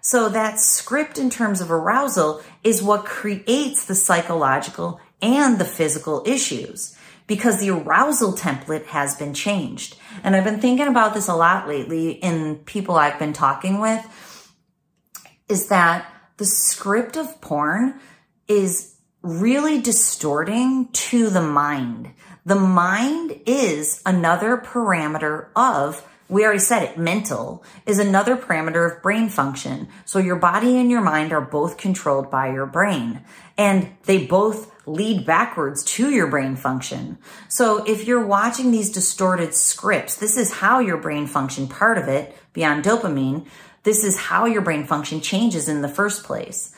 So 0.00 0.28
that 0.28 0.60
script 0.60 1.18
in 1.18 1.30
terms 1.30 1.60
of 1.60 1.72
arousal 1.72 2.40
is 2.62 2.82
what 2.82 3.04
creates 3.04 3.84
the 3.84 3.94
psychological 3.94 5.00
and 5.20 5.58
the 5.58 5.64
physical 5.64 6.22
issues 6.26 6.96
because 7.26 7.58
the 7.58 7.70
arousal 7.70 8.32
template 8.32 8.86
has 8.86 9.16
been 9.16 9.34
changed. 9.34 9.96
And 10.22 10.36
I've 10.36 10.44
been 10.44 10.60
thinking 10.60 10.86
about 10.86 11.14
this 11.14 11.26
a 11.26 11.34
lot 11.34 11.66
lately 11.66 12.12
in 12.12 12.56
people 12.58 12.94
I've 12.94 13.18
been 13.18 13.32
talking 13.32 13.80
with 13.80 14.04
is 15.48 15.68
that 15.68 16.12
the 16.36 16.44
script 16.44 17.16
of 17.16 17.40
porn 17.40 17.98
is 18.48 18.94
really 19.22 19.80
distorting 19.80 20.88
to 20.92 21.30
the 21.30 21.42
mind. 21.42 22.12
The 22.44 22.54
mind 22.54 23.40
is 23.44 24.00
another 24.06 24.56
parameter 24.56 25.48
of, 25.56 26.06
we 26.28 26.44
already 26.44 26.60
said 26.60 26.84
it, 26.84 26.96
mental 26.96 27.64
is 27.86 27.98
another 27.98 28.36
parameter 28.36 28.96
of 28.96 29.02
brain 29.02 29.28
function. 29.28 29.88
So 30.04 30.20
your 30.20 30.36
body 30.36 30.78
and 30.78 30.90
your 30.90 31.00
mind 31.00 31.32
are 31.32 31.40
both 31.40 31.76
controlled 31.76 32.30
by 32.30 32.52
your 32.52 32.66
brain 32.66 33.22
and 33.58 33.90
they 34.04 34.26
both 34.26 34.72
lead 34.86 35.26
backwards 35.26 35.82
to 35.82 36.10
your 36.10 36.28
brain 36.28 36.54
function. 36.54 37.18
So 37.48 37.84
if 37.84 38.06
you're 38.06 38.24
watching 38.24 38.70
these 38.70 38.92
distorted 38.92 39.52
scripts, 39.54 40.16
this 40.16 40.36
is 40.36 40.52
how 40.52 40.78
your 40.78 40.98
brain 40.98 41.26
function, 41.26 41.66
part 41.66 41.98
of 41.98 42.06
it 42.06 42.36
beyond 42.52 42.84
dopamine, 42.84 43.46
this 43.82 44.04
is 44.04 44.16
how 44.16 44.46
your 44.46 44.62
brain 44.62 44.84
function 44.86 45.20
changes 45.20 45.68
in 45.68 45.82
the 45.82 45.88
first 45.88 46.22
place. 46.22 46.74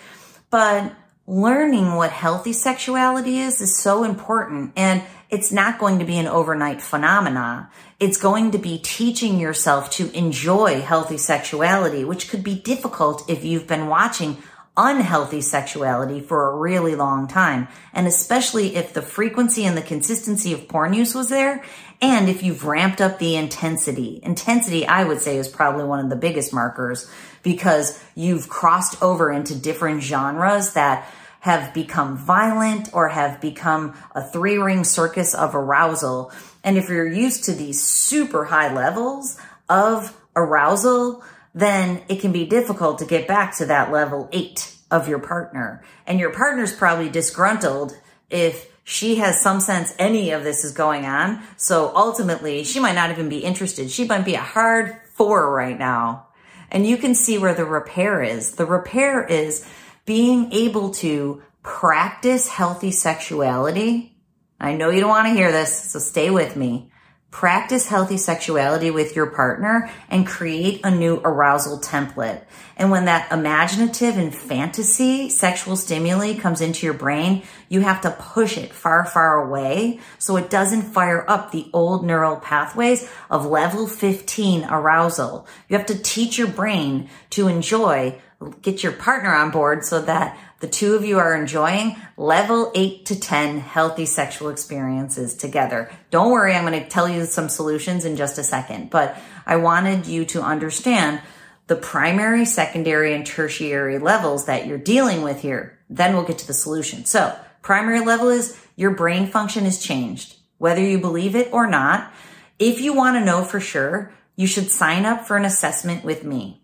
But 0.51 0.95
learning 1.29 1.95
what 1.95 2.11
healthy 2.11 2.55
sexuality 2.55 3.39
is 3.39 3.61
is 3.61 3.77
so 3.77 4.03
important 4.03 4.73
and 4.77 5.03
it's 5.29 5.53
not 5.53 5.79
going 5.79 5.99
to 5.99 6.05
be 6.07 6.17
an 6.17 6.27
overnight 6.27 6.81
phenomena. 6.81 7.71
It's 8.01 8.17
going 8.17 8.53
to 8.53 8.59
be 8.59 8.79
teaching 8.79 9.39
yourself 9.39 9.91
to 9.91 10.11
enjoy 10.17 10.81
healthy 10.81 11.19
sexuality, 11.19 12.03
which 12.03 12.31
could 12.31 12.43
be 12.43 12.55
difficult 12.55 13.29
if 13.29 13.45
you've 13.45 13.67
been 13.67 13.89
watching 13.89 14.39
unhealthy 14.75 15.43
sexuality 15.43 16.21
for 16.21 16.51
a 16.51 16.57
really 16.57 16.95
long 16.95 17.29
time. 17.29 17.69
And 17.93 18.07
especially 18.07 18.77
if 18.77 18.95
the 18.95 19.03
frequency 19.03 19.67
and 19.67 19.77
the 19.77 19.83
consistency 19.83 20.55
of 20.55 20.67
porn 20.67 20.95
use 20.95 21.15
was 21.15 21.29
there. 21.29 21.63
And 22.01 22.31
if 22.31 22.43
you've 22.43 22.65
ramped 22.65 23.03
up 23.03 23.19
the 23.19 23.37
intensity, 23.37 24.19
intensity, 24.23 24.87
I 24.87 25.05
would 25.05 25.21
say 25.21 25.37
is 25.37 25.49
probably 25.49 25.85
one 25.85 26.03
of 26.03 26.09
the 26.09 26.17
biggest 26.17 26.55
markers 26.55 27.11
because 27.43 28.03
you've 28.15 28.49
crossed 28.49 29.03
over 29.03 29.31
into 29.31 29.55
different 29.55 30.03
genres 30.03 30.73
that 30.73 31.07
have 31.49 31.73
become 31.73 32.15
violent 32.15 32.91
or 32.93 33.09
have 33.09 33.41
become 33.41 33.95
a 34.15 34.23
three 34.23 34.59
ring 34.59 34.85
circus 34.85 35.35
of 35.35 35.55
arousal. 35.55 36.31
And 36.63 36.77
if 36.77 36.91
you're 36.91 37.11
used 37.11 37.45
to 37.45 37.55
these 37.55 37.83
super 37.83 38.45
high 38.45 38.71
levels 38.71 39.41
of 39.67 40.15
arousal, 40.37 41.25
then 41.55 42.03
it 42.11 42.21
can 42.21 42.33
be 42.33 42.45
difficult 42.45 42.99
to 42.99 43.07
get 43.07 43.27
back 43.27 43.57
to 43.57 43.65
that 43.65 43.91
level 43.91 44.29
eight 44.31 44.75
of 44.91 45.09
your 45.09 45.21
partner. 45.21 45.83
And 46.07 46.21
your 46.21 46.35
partner's 46.35 46.77
probably 46.77 47.09
disgruntled 47.09 47.97
if 48.29 48.71
she 48.85 49.17
has 49.17 49.41
some 49.41 49.61
sense 49.61 49.95
any 49.99 50.33
of 50.33 50.45
this 50.45 50.65
is 50.65 50.73
going 50.73 51.07
on. 51.07 51.43
So 51.57 51.91
ultimately, 51.97 52.63
she 52.63 52.79
might 52.79 52.95
not 52.95 53.11
even 53.11 53.31
be 53.31 53.39
interested. 53.39 53.91
She 53.91 54.05
might 54.05 54.27
be 54.27 54.35
a 54.35 54.41
hard 54.41 55.01
four 55.15 55.51
right 55.51 55.79
now. 55.79 56.27
And 56.71 56.87
you 56.87 56.99
can 56.99 57.15
see 57.15 57.39
where 57.39 57.55
the 57.55 57.65
repair 57.65 58.23
is. 58.23 58.57
The 58.57 58.67
repair 58.67 59.25
is 59.25 59.67
being 60.09 60.51
able 60.53 60.89
to 60.89 61.43
practice 61.63 62.49
healthy 62.49 62.91
sexuality. 62.91 64.17
I 64.59 64.73
know 64.73 64.89
you 64.89 65.01
don't 65.01 65.11
want 65.11 65.29
to 65.29 65.35
hear 65.35 65.53
this, 65.53 65.93
so 65.93 65.99
stay 65.99 66.31
with 66.31 66.57
me. 66.57 66.91
Practice 67.31 67.89
healthy 67.89 68.17
sexuality 68.17 68.91
with 68.91 69.15
your 69.15 69.27
partner 69.27 69.91
and 70.09 70.27
create 70.27 70.81
a 70.83 70.91
new 70.91 71.17
arousal 71.17 71.79
template. 71.79 72.43
And 72.79 72.91
when 72.91 73.05
that 73.05 73.31
imaginative 73.31 74.17
and 74.17 74.35
fantasy 74.35 75.29
sexual 75.29 75.77
stimuli 75.77 76.39
comes 76.39 76.63
into 76.63 76.87
your 76.87 76.95
brain, 76.95 77.43
you 77.69 77.83
have 77.83 78.01
to 78.01 78.11
push 78.11 78.57
it 78.57 78.73
far, 78.73 79.05
far 79.05 79.45
away 79.45 80.01
so 80.19 80.39
it 80.39 80.49
doesn't 80.49 80.95
fire 80.95 81.23
up 81.29 81.53
the 81.53 81.69
old 81.75 82.03
neural 82.03 82.37
pathways 82.37 83.07
of 83.29 83.45
level 83.45 83.87
15 83.87 84.65
arousal. 84.65 85.47
You 85.69 85.77
have 85.77 85.87
to 85.89 86.03
teach 86.03 86.39
your 86.39 86.49
brain 86.49 87.11
to 87.29 87.47
enjoy 87.47 88.19
get 88.63 88.83
your 88.83 88.93
partner 88.93 89.35
on 89.35 89.51
board 89.51 89.85
so 89.85 90.01
that 90.03 90.39
the 90.61 90.69
two 90.69 90.95
of 90.95 91.05
you 91.05 91.19
are 91.19 91.35
enjoying 91.35 91.97
level 92.17 92.73
8 92.75 93.07
to 93.07 93.19
10 93.19 93.61
healthy 93.61 94.07
sexual 94.07 94.49
experiences 94.49 95.35
together. 95.35 95.91
Don't 96.11 96.31
worry, 96.33 96.55
I'm 96.55 96.67
going 96.67 96.81
to 96.81 96.89
tell 96.89 97.09
you 97.09 97.25
some 97.25 97.49
solutions 97.49 98.05
in 98.05 98.17
just 98.17 98.39
a 98.39 98.45
second, 98.45 98.91
but 98.91 99.17
I 99.47 99.57
wanted 99.57 100.07
you 100.07 100.25
to 100.27 100.43
understand 100.43 101.21
the 101.69 101.77
primary, 101.77 102.45
secondary, 102.45 103.15
and 103.15 103.27
tertiary 103.27 103.99
levels 103.99 104.47
that 104.47 104.67
you're 104.67 104.79
dealing 104.79 105.23
with 105.23 105.41
here. 105.43 105.79
Then 105.91 106.15
we'll 106.15 106.25
get 106.25 106.39
to 106.39 106.47
the 106.47 106.55
solution. 106.55 107.05
So, 107.05 107.39
primary 107.63 108.01
level 108.01 108.31
is 108.31 108.59
your 108.75 108.93
brain 108.93 109.27
function 109.27 109.67
is 109.67 109.83
changed, 109.83 110.37
whether 110.57 110.81
you 110.81 110.99
believe 110.99 111.37
it 111.37 111.53
or 111.53 111.67
not. 111.67 112.13
If 112.59 112.81
you 112.81 112.95
want 112.95 113.17
to 113.17 113.25
know 113.25 113.45
for 113.45 113.61
sure, 113.61 114.13
you 114.35 114.47
should 114.47 114.71
sign 114.71 115.05
up 115.05 115.27
for 115.27 115.37
an 115.37 115.45
assessment 115.45 116.05
with 116.05 116.25
me. 116.25 116.63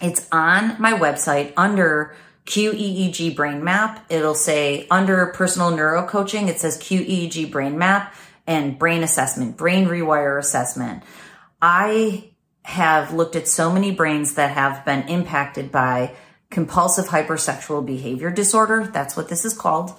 It's 0.00 0.26
on 0.30 0.80
my 0.80 0.92
website 0.92 1.52
under 1.56 2.14
QEEG 2.46 3.34
brain 3.34 3.64
map. 3.64 4.04
It'll 4.08 4.34
say 4.34 4.86
under 4.90 5.26
personal 5.28 5.70
neuro 5.70 6.06
coaching, 6.06 6.48
it 6.48 6.60
says 6.60 6.78
QEEG 6.78 7.50
brain 7.50 7.78
map 7.78 8.14
and 8.46 8.78
brain 8.78 9.02
assessment, 9.02 9.56
brain 9.56 9.86
rewire 9.86 10.38
assessment. 10.38 11.02
I 11.60 12.30
have 12.62 13.12
looked 13.12 13.36
at 13.36 13.48
so 13.48 13.72
many 13.72 13.90
brains 13.90 14.34
that 14.34 14.50
have 14.52 14.84
been 14.84 15.08
impacted 15.08 15.72
by 15.72 16.14
compulsive 16.50 17.06
hypersexual 17.06 17.84
behavior 17.84 18.30
disorder. 18.30 18.88
That's 18.92 19.16
what 19.16 19.28
this 19.28 19.44
is 19.44 19.54
called. 19.54 19.92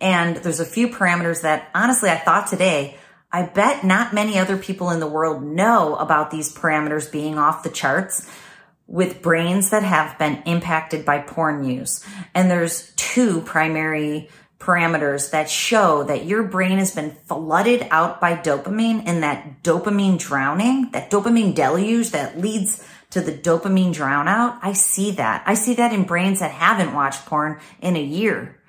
And 0.00 0.36
there's 0.36 0.60
a 0.60 0.66
few 0.66 0.88
parameters 0.88 1.42
that 1.42 1.68
honestly 1.74 2.10
I 2.10 2.16
thought 2.16 2.48
today, 2.48 2.96
I 3.32 3.42
bet 3.42 3.84
not 3.84 4.12
many 4.12 4.38
other 4.38 4.56
people 4.56 4.90
in 4.90 5.00
the 5.00 5.06
world 5.06 5.42
know 5.42 5.96
about 5.96 6.30
these 6.30 6.54
parameters 6.54 7.10
being 7.10 7.38
off 7.38 7.62
the 7.62 7.70
charts 7.70 8.28
with 8.86 9.22
brains 9.22 9.70
that 9.70 9.82
have 9.82 10.18
been 10.18 10.42
impacted 10.44 11.04
by 11.04 11.18
porn 11.18 11.64
use. 11.64 12.04
And 12.34 12.50
there's 12.50 12.92
two 12.96 13.40
primary 13.42 14.28
parameters 14.58 15.30
that 15.30 15.50
show 15.50 16.04
that 16.04 16.24
your 16.24 16.42
brain 16.42 16.78
has 16.78 16.94
been 16.94 17.10
flooded 17.26 17.86
out 17.90 18.20
by 18.20 18.34
dopamine 18.34 19.02
and 19.06 19.22
that 19.22 19.62
dopamine 19.62 20.18
drowning, 20.18 20.90
that 20.92 21.10
dopamine 21.10 21.54
deluge 21.54 22.10
that 22.10 22.40
leads 22.40 22.86
to 23.10 23.20
the 23.20 23.32
dopamine 23.32 23.92
drown 23.92 24.26
out. 24.26 24.58
I 24.62 24.72
see 24.72 25.12
that. 25.12 25.42
I 25.46 25.54
see 25.54 25.74
that 25.74 25.92
in 25.92 26.04
brains 26.04 26.40
that 26.40 26.50
haven't 26.50 26.94
watched 26.94 27.26
porn 27.26 27.60
in 27.80 27.96
a 27.96 28.02
year. 28.02 28.60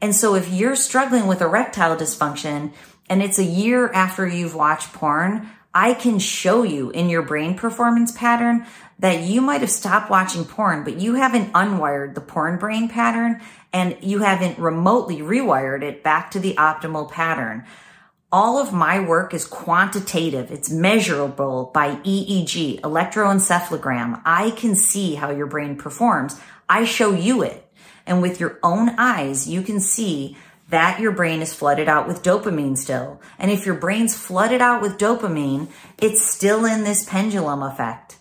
And 0.00 0.14
so 0.14 0.34
if 0.34 0.50
you're 0.50 0.76
struggling 0.76 1.26
with 1.26 1.42
erectile 1.42 1.96
dysfunction 1.96 2.72
and 3.08 3.22
it's 3.22 3.38
a 3.38 3.44
year 3.44 3.90
after 3.92 4.26
you've 4.26 4.54
watched 4.54 4.92
porn, 4.92 5.50
I 5.74 5.94
can 5.94 6.18
show 6.18 6.62
you 6.62 6.90
in 6.90 7.08
your 7.08 7.22
brain 7.22 7.56
performance 7.56 8.10
pattern 8.12 8.66
that 9.00 9.22
you 9.22 9.40
might 9.40 9.62
have 9.62 9.70
stopped 9.70 10.10
watching 10.10 10.44
porn, 10.44 10.84
but 10.84 11.00
you 11.00 11.14
haven't 11.14 11.52
unwired 11.54 12.14
the 12.14 12.20
porn 12.20 12.58
brain 12.58 12.88
pattern 12.88 13.40
and 13.72 13.96
you 14.02 14.20
haven't 14.20 14.58
remotely 14.58 15.18
rewired 15.18 15.82
it 15.82 16.02
back 16.02 16.30
to 16.30 16.38
the 16.38 16.54
optimal 16.54 17.10
pattern. 17.10 17.64
All 18.30 18.58
of 18.58 18.74
my 18.74 19.00
work 19.00 19.32
is 19.32 19.46
quantitative. 19.46 20.50
It's 20.50 20.70
measurable 20.70 21.70
by 21.72 21.96
EEG, 21.96 22.80
electroencephalogram. 22.82 24.20
I 24.24 24.50
can 24.50 24.76
see 24.76 25.14
how 25.14 25.30
your 25.30 25.46
brain 25.46 25.76
performs. 25.76 26.38
I 26.68 26.84
show 26.84 27.12
you 27.12 27.42
it. 27.42 27.66
And 28.06 28.20
with 28.20 28.38
your 28.38 28.58
own 28.62 28.90
eyes, 28.98 29.48
you 29.48 29.62
can 29.62 29.80
see 29.80 30.36
that 30.68 31.00
your 31.00 31.10
brain 31.10 31.40
is 31.40 31.54
flooded 31.54 31.88
out 31.88 32.06
with 32.06 32.22
dopamine 32.22 32.76
still. 32.76 33.20
And 33.38 33.50
if 33.50 33.64
your 33.64 33.74
brain's 33.74 34.16
flooded 34.16 34.60
out 34.60 34.82
with 34.82 34.98
dopamine, 34.98 35.68
it's 35.98 36.22
still 36.22 36.64
in 36.64 36.84
this 36.84 37.04
pendulum 37.04 37.62
effect. 37.62 38.19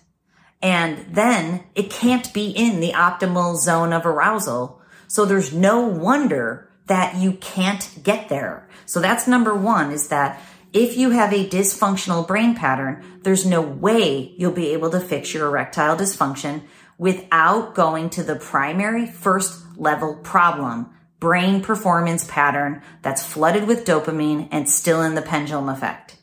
And 0.62 1.16
then 1.16 1.64
it 1.76 1.90
can't 1.90 2.34
be 2.34 2.50
in 2.50 2.80
the 2.80 2.92
optimal 2.92 3.56
zone 3.58 3.94
of 3.94 4.06
arousal. 4.06 4.82
So 5.08 5.26
there's 5.26 5.54
no 5.54 5.82
wonder 5.82 6.70
that 6.88 7.16
you 7.16 7.34
can't 7.34 8.00
get 8.04 8.30
there. 8.30 8.68
So 8.86 9.00
that's 9.00 9.28
number 9.28 9.56
one 9.56 9.92
is 9.92 10.10
that 10.10 10.42
if 10.74 10.98
you 10.98 11.12
have 11.12 11.34
a 11.34 11.48
dysfunctional 11.48 12.28
brain 12.28 12.56
pattern, 12.56 13.04
there's 13.24 13.46
no 13.46 13.62
way 13.62 14.34
you'll 14.38 14.52
be 14.52 14.74
able 14.74 14.90
to 14.92 15.00
fix 15.00 15.34
your 15.34 15.48
erectile 15.48 15.96
dysfunction 15.96 16.64
without 16.98 17.74
going 17.74 18.10
to 18.12 18.24
the 18.24 18.36
primary 18.36 19.08
first 19.08 19.64
level 19.78 20.16
problem, 20.16 20.90
brain 21.20 21.62
performance 21.62 22.24
pattern 22.26 22.82
that's 23.02 23.26
flooded 23.26 23.66
with 23.66 23.86
dopamine 23.86 24.48
and 24.52 24.70
still 24.70 25.02
in 25.02 25.16
the 25.16 25.22
pendulum 25.22 25.70
effect. 25.70 26.18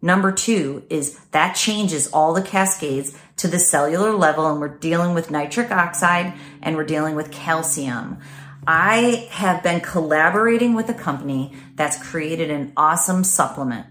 Number 0.00 0.32
two 0.32 0.84
is 0.90 1.18
that 1.30 1.54
changes 1.54 2.08
all 2.08 2.32
the 2.32 2.42
cascades 2.42 3.16
to 3.42 3.48
the 3.48 3.58
cellular 3.58 4.12
level 4.12 4.50
and 4.50 4.60
we're 4.60 4.68
dealing 4.68 5.14
with 5.14 5.30
nitric 5.30 5.70
oxide 5.70 6.32
and 6.62 6.76
we're 6.76 6.84
dealing 6.84 7.14
with 7.14 7.30
calcium. 7.30 8.18
I 8.66 9.28
have 9.30 9.62
been 9.62 9.80
collaborating 9.80 10.74
with 10.74 10.88
a 10.88 10.94
company 10.94 11.52
that's 11.74 12.00
created 12.02 12.50
an 12.50 12.72
awesome 12.76 13.24
supplement. 13.24 13.86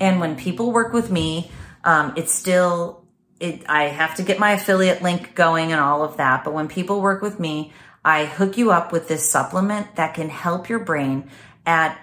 And 0.00 0.18
when 0.18 0.36
people 0.36 0.72
work 0.72 0.92
with 0.92 1.10
me, 1.10 1.50
um, 1.84 2.14
it's 2.16 2.34
still, 2.34 3.04
it, 3.38 3.62
I 3.68 3.84
have 3.84 4.16
to 4.16 4.24
get 4.24 4.40
my 4.40 4.52
affiliate 4.52 5.02
link 5.02 5.36
going 5.36 5.70
and 5.70 5.80
all 5.80 6.02
of 6.02 6.16
that. 6.16 6.42
But 6.44 6.52
when 6.52 6.66
people 6.66 7.00
work 7.00 7.22
with 7.22 7.38
me, 7.38 7.72
I 8.04 8.24
hook 8.24 8.58
you 8.58 8.72
up 8.72 8.90
with 8.90 9.06
this 9.06 9.30
supplement 9.30 9.94
that 9.94 10.14
can 10.14 10.28
help 10.28 10.68
your 10.68 10.80
brain 10.80 11.30
at 11.64 11.96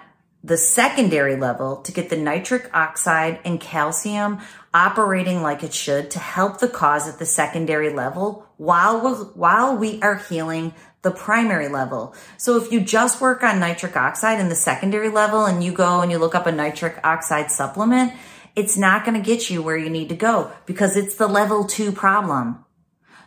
the 0.45 0.57
secondary 0.57 1.35
level 1.35 1.77
to 1.77 1.91
get 1.91 2.11
the 2.11 2.15
nitric 2.15 2.69
oxide 2.71 3.39
and 3.43 3.59
calcium 3.59 4.39
operating 4.75 5.41
like 5.41 5.63
it 5.63 5.73
should 5.73 6.11
to 6.11 6.19
help 6.19 6.59
the 6.59 6.67
cause 6.67 7.07
at 7.07 7.17
the 7.17 7.25
secondary 7.25 7.91
level 7.91 8.45
while 8.57 9.01
we 9.01 9.11
while 9.33 9.75
we 9.75 9.99
are 10.03 10.17
healing 10.17 10.71
the 11.01 11.09
primary 11.09 11.67
level. 11.67 12.13
So 12.37 12.57
if 12.57 12.71
you 12.71 12.79
just 12.79 13.19
work 13.21 13.41
on 13.41 13.59
nitric 13.59 13.97
oxide 13.97 14.39
in 14.39 14.49
the 14.49 14.55
secondary 14.55 15.09
level 15.09 15.45
and 15.45 15.63
you 15.63 15.71
go 15.71 16.01
and 16.01 16.11
you 16.11 16.19
look 16.19 16.35
up 16.35 16.45
a 16.45 16.51
nitric 16.51 16.99
oxide 17.03 17.49
supplement, 17.49 18.13
it's 18.55 18.77
not 18.77 19.03
going 19.03 19.19
to 19.19 19.25
get 19.25 19.49
you 19.49 19.63
where 19.63 19.77
you 19.77 19.89
need 19.89 20.09
to 20.09 20.15
go 20.15 20.51
because 20.67 20.95
it's 20.95 21.15
the 21.15 21.27
level 21.27 21.65
two 21.65 21.91
problem. 21.91 22.63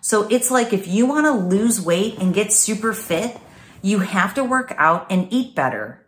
So 0.00 0.28
it's 0.28 0.52
like 0.52 0.72
if 0.72 0.86
you 0.86 1.06
want 1.06 1.26
to 1.26 1.32
lose 1.32 1.80
weight 1.80 2.18
and 2.18 2.32
get 2.32 2.52
super 2.52 2.92
fit, 2.92 3.36
you 3.82 4.00
have 4.00 4.34
to 4.34 4.44
work 4.44 4.72
out 4.78 5.10
and 5.10 5.26
eat 5.32 5.56
better. 5.56 6.04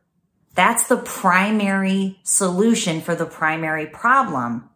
That's 0.60 0.88
the 0.88 0.98
primary 0.98 2.20
solution 2.22 3.00
for 3.00 3.14
the 3.14 3.24
primary 3.24 3.86
problem. 3.86 4.68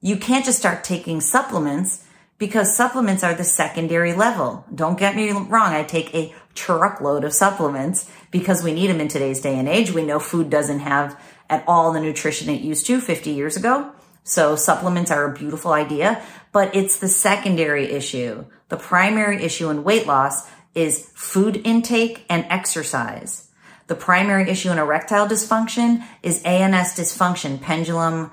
You 0.00 0.16
can't 0.16 0.44
just 0.44 0.60
start 0.60 0.84
taking 0.84 1.20
supplements 1.20 2.04
because 2.38 2.76
supplements 2.76 3.24
are 3.24 3.34
the 3.34 3.42
secondary 3.42 4.12
level. 4.12 4.64
Don't 4.72 4.96
get 4.96 5.16
me 5.16 5.32
wrong. 5.32 5.74
I 5.74 5.82
take 5.82 6.14
a 6.14 6.32
truckload 6.54 7.24
of 7.24 7.32
supplements 7.32 8.08
because 8.30 8.62
we 8.62 8.72
need 8.72 8.86
them 8.90 9.00
in 9.00 9.08
today's 9.08 9.40
day 9.40 9.58
and 9.58 9.68
age. 9.68 9.90
We 9.90 10.04
know 10.04 10.20
food 10.20 10.50
doesn't 10.50 10.78
have 10.78 11.20
at 11.50 11.64
all 11.66 11.92
the 11.92 12.00
nutrition 12.00 12.48
it 12.48 12.60
used 12.60 12.86
to 12.86 13.00
50 13.00 13.32
years 13.32 13.56
ago. 13.56 13.90
So 14.22 14.54
supplements 14.54 15.10
are 15.10 15.24
a 15.24 15.34
beautiful 15.36 15.72
idea, 15.72 16.22
but 16.52 16.76
it's 16.76 17.00
the 17.00 17.08
secondary 17.08 17.90
issue. 17.90 18.44
The 18.68 18.76
primary 18.76 19.42
issue 19.42 19.68
in 19.68 19.82
weight 19.82 20.06
loss 20.06 20.48
is 20.76 21.10
food 21.16 21.60
intake 21.64 22.24
and 22.30 22.46
exercise. 22.48 23.43
The 23.86 23.94
primary 23.94 24.48
issue 24.48 24.70
in 24.70 24.78
erectile 24.78 25.26
dysfunction 25.26 26.04
is 26.22 26.42
ANS 26.42 26.94
dysfunction, 26.94 27.60
pendulum 27.60 28.30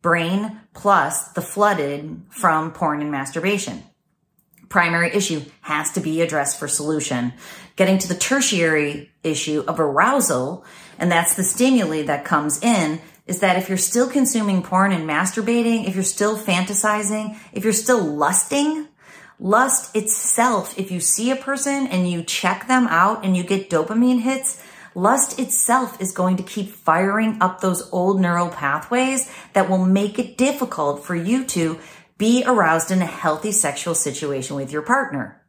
brain 0.00 0.60
plus 0.72 1.28
the 1.32 1.42
flooded 1.42 2.22
from 2.30 2.72
porn 2.72 3.00
and 3.00 3.10
masturbation. 3.10 3.82
Primary 4.68 5.14
issue 5.14 5.42
has 5.60 5.92
to 5.92 6.00
be 6.00 6.20
addressed 6.20 6.58
for 6.58 6.68
solution. 6.68 7.32
Getting 7.76 7.98
to 7.98 8.08
the 8.08 8.14
tertiary 8.14 9.10
issue 9.22 9.62
of 9.68 9.78
arousal, 9.78 10.64
and 10.98 11.12
that's 11.12 11.34
the 11.34 11.44
stimuli 11.44 12.02
that 12.02 12.24
comes 12.24 12.62
in, 12.62 13.00
is 13.26 13.40
that 13.40 13.56
if 13.56 13.68
you're 13.68 13.78
still 13.78 14.08
consuming 14.08 14.62
porn 14.62 14.92
and 14.92 15.08
masturbating, 15.08 15.86
if 15.86 15.94
you're 15.94 16.04
still 16.04 16.36
fantasizing, 16.36 17.38
if 17.52 17.64
you're 17.64 17.72
still 17.72 18.02
lusting, 18.02 18.88
lust 19.38 19.94
itself, 19.96 20.78
if 20.78 20.90
you 20.90 21.00
see 21.00 21.30
a 21.30 21.36
person 21.36 21.86
and 21.86 22.10
you 22.10 22.22
check 22.22 22.68
them 22.68 22.86
out 22.88 23.24
and 23.24 23.36
you 23.36 23.42
get 23.42 23.70
dopamine 23.70 24.20
hits, 24.20 24.62
lust 24.94 25.38
itself 25.38 26.00
is 26.00 26.12
going 26.12 26.36
to 26.36 26.42
keep 26.42 26.70
firing 26.70 27.38
up 27.40 27.60
those 27.60 27.88
old 27.92 28.20
neural 28.20 28.48
pathways 28.48 29.30
that 29.52 29.68
will 29.68 29.84
make 29.84 30.18
it 30.18 30.36
difficult 30.38 31.04
for 31.04 31.14
you 31.14 31.44
to 31.46 31.78
be 32.18 32.44
aroused 32.46 32.90
in 32.90 33.02
a 33.02 33.06
healthy 33.06 33.52
sexual 33.52 33.94
situation 33.94 34.56
with 34.56 34.70
your 34.70 34.82
partner. 34.82 35.42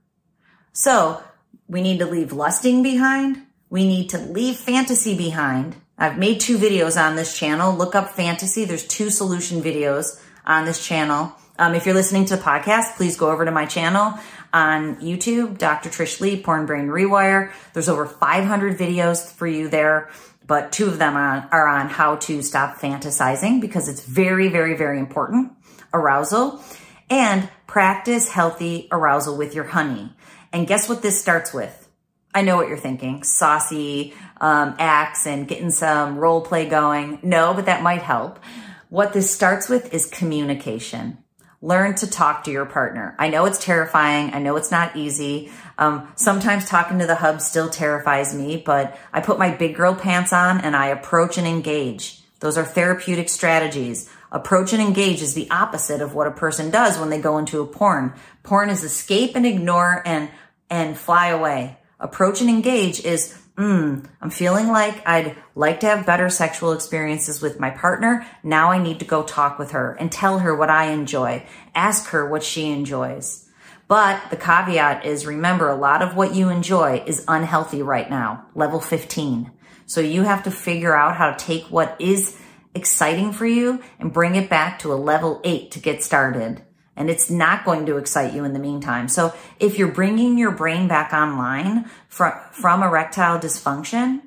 So 0.74 1.24
we 1.68 1.82
need 1.82 2.00
to 2.00 2.06
leave 2.06 2.34
lusting 2.34 2.84
behind. 2.84 3.42
We 3.70 3.88
need 3.88 4.10
to 4.10 4.18
leave 4.18 4.58
fantasy 4.58 5.16
behind. 5.16 5.76
I've 5.98 6.18
made 6.18 6.40
two 6.40 6.58
videos 6.58 7.02
on 7.02 7.16
this 7.16 7.38
channel. 7.38 7.74
Look 7.74 7.96
up 7.96 8.10
fantasy. 8.10 8.66
There's 8.66 8.86
two 8.86 9.10
solution 9.10 9.62
videos 9.62 10.22
on 10.46 10.66
this 10.66 10.86
channel. 10.86 11.34
Um, 11.58 11.74
if 11.74 11.86
you're 11.86 11.96
listening 11.96 12.26
to 12.26 12.36
the 12.36 12.42
podcast, 12.42 12.98
please 12.98 13.16
go 13.16 13.32
over 13.32 13.46
to 13.46 13.52
my 13.52 13.66
channel 13.66 14.20
on 14.56 14.96
YouTube, 15.02 15.58
Dr. 15.58 15.90
Trish 15.90 16.22
Lee, 16.22 16.42
Porn 16.42 16.66
Brain 16.66 16.88
Rewire. 16.88 17.52
There's 17.74 17.90
over 17.90 18.06
500 18.06 18.78
videos 18.78 19.30
for 19.30 19.46
you 19.46 19.68
there, 19.68 20.10
but 20.48 20.72
two 20.72 20.88
of 20.88 20.98
them 20.98 21.18
are, 21.18 21.50
are 21.52 21.68
on 21.68 21.90
how 21.90 22.16
to 22.16 22.42
stop 22.42 22.78
fantasizing 22.78 23.60
because 23.60 23.90
it's 23.90 24.06
very, 24.06 24.48
very, 24.48 24.78
very 24.78 24.98
important. 24.98 25.52
Arousal 25.94 26.64
and 27.10 27.50
practice 27.68 28.30
healthy 28.30 28.88
arousal 28.94 29.38
with 29.38 29.54
your 29.54 29.66
honey. 29.66 30.14
And 30.54 30.66
guess 30.66 30.88
what 30.88 31.02
this 31.02 31.22
starts 31.22 31.54
with? 31.54 31.90
I 32.34 32.42
know 32.42 32.56
what 32.56 32.70
you're 32.70 32.78
thinking. 32.78 33.24
Saucy 33.24 34.14
um, 34.40 34.76
acts 34.80 35.28
and 35.28 35.50
getting 35.50 35.70
some 35.70 36.18
role 36.18 36.40
play 36.40 36.70
going. 36.70 37.20
No, 37.24 37.54
but 37.54 37.66
that 37.66 37.84
might 37.84 38.02
help. 38.02 38.40
What 38.88 39.12
this 39.12 39.30
starts 39.30 39.68
with 39.68 39.94
is 39.94 40.06
communication 40.06 41.18
learn 41.62 41.96
to 41.96 42.08
talk 42.08 42.44
to 42.44 42.52
your 42.52 42.66
partner. 42.66 43.16
I 43.18 43.30
know 43.30 43.46
it's 43.46 43.64
terrifying. 43.64 44.34
I 44.34 44.40
know 44.40 44.56
it's 44.56 44.72
not 44.72 44.96
easy. 44.96 45.52
Um, 45.78 46.08
sometimes 46.16 46.70
talking 46.70 47.00
to 47.00 47.08
the 47.08 47.16
hub 47.16 47.42
still 47.42 47.70
terrifies 47.70 48.34
me, 48.34 48.58
but 48.58 48.98
I 49.12 49.22
put 49.22 49.40
my 49.40 49.52
big 49.52 49.76
girl 49.76 49.96
pants 49.96 50.32
on 50.32 50.62
and 50.62 50.76
I 50.76 50.88
approach 50.88 51.38
and 51.38 51.48
engage. 51.48 52.22
Those 52.40 52.58
are 52.58 52.66
therapeutic 52.66 53.30
strategies. 53.30 54.10
Approach 54.32 54.74
and 54.74 54.82
engage 54.82 55.22
is 55.22 55.34
the 55.34 55.50
opposite 55.50 56.02
of 56.02 56.14
what 56.14 56.28
a 56.28 56.32
person 56.32 56.70
does 56.70 57.00
when 57.00 57.10
they 57.10 57.22
go 57.22 57.38
into 57.38 57.62
a 57.62 57.66
porn. 57.66 58.14
Porn 58.44 58.70
is 58.70 58.84
escape 58.84 59.36
and 59.36 59.46
ignore 59.46 60.02
and, 60.06 60.30
and 60.70 60.98
fly 60.98 61.28
away. 61.28 61.78
Approach 62.00 62.42
and 62.42 62.50
engage 62.50 63.04
is 63.04 63.38
mm, 63.56 64.06
I'm 64.22 64.30
feeling 64.30 64.68
like 64.68 65.06
I'd 65.08 65.36
like 65.56 65.80
to 65.82 65.88
have 65.88 66.06
better 66.06 66.30
sexual 66.30 66.74
experiences 66.74 67.42
with 67.42 67.60
my 67.60 67.70
partner. 67.70 68.26
Now 68.44 68.72
I 68.72 68.82
need 68.82 69.00
to 69.00 69.06
go 69.06 69.24
talk 69.24 69.58
with 69.60 69.72
her 69.72 69.94
and 69.94 70.12
tell 70.12 70.40
her 70.40 70.56
what 70.56 70.70
I 70.70 70.92
enjoy. 70.92 71.46
Ask 71.74 72.10
her 72.10 72.28
what 72.30 72.44
she 72.44 72.72
enjoys. 72.72 73.48
But 73.88 74.30
the 74.30 74.38
caveat 74.38 75.06
is 75.06 75.26
remember 75.26 75.70
a 75.70 75.76
lot 75.76 76.02
of 76.02 76.16
what 76.16 76.34
you 76.34 76.50
enjoy 76.50 77.04
is 77.06 77.24
unhealthy 77.28 77.82
right 77.82 78.10
now, 78.10 78.48
level 78.56 78.80
15. 78.80 79.52
So 79.86 80.02
you 80.02 80.24
have 80.24 80.44
to 80.44 80.52
figure 80.52 80.96
out 80.96 81.16
how 81.16 81.32
to 81.32 81.46
take 81.46 81.66
what 81.66 81.96
is 82.00 82.40
exciting 82.74 83.32
for 83.32 83.46
you 83.46 83.82
and 84.00 84.12
bring 84.12 84.36
it 84.36 84.50
back 84.50 84.80
to 84.80 84.92
a 84.92 84.96
level 84.96 85.40
eight 85.44 85.72
to 85.72 85.80
get 85.80 86.04
started 86.04 86.64
and 86.96 87.10
it's 87.10 87.30
not 87.30 87.66
going 87.66 87.86
to 87.86 87.98
excite 87.98 88.34
you 88.34 88.44
in 88.44 88.54
the 88.54 88.60
meantime. 88.60 89.08
So 89.08 89.34
if 89.60 89.78
you're 89.78 89.92
bringing 89.92 90.38
your 90.38 90.52
brain 90.52 90.88
back 90.88 91.14
online 91.14 91.90
from, 92.08 92.34
from 92.52 92.84
erectile 92.84 93.40
dysfunction, 93.40 94.22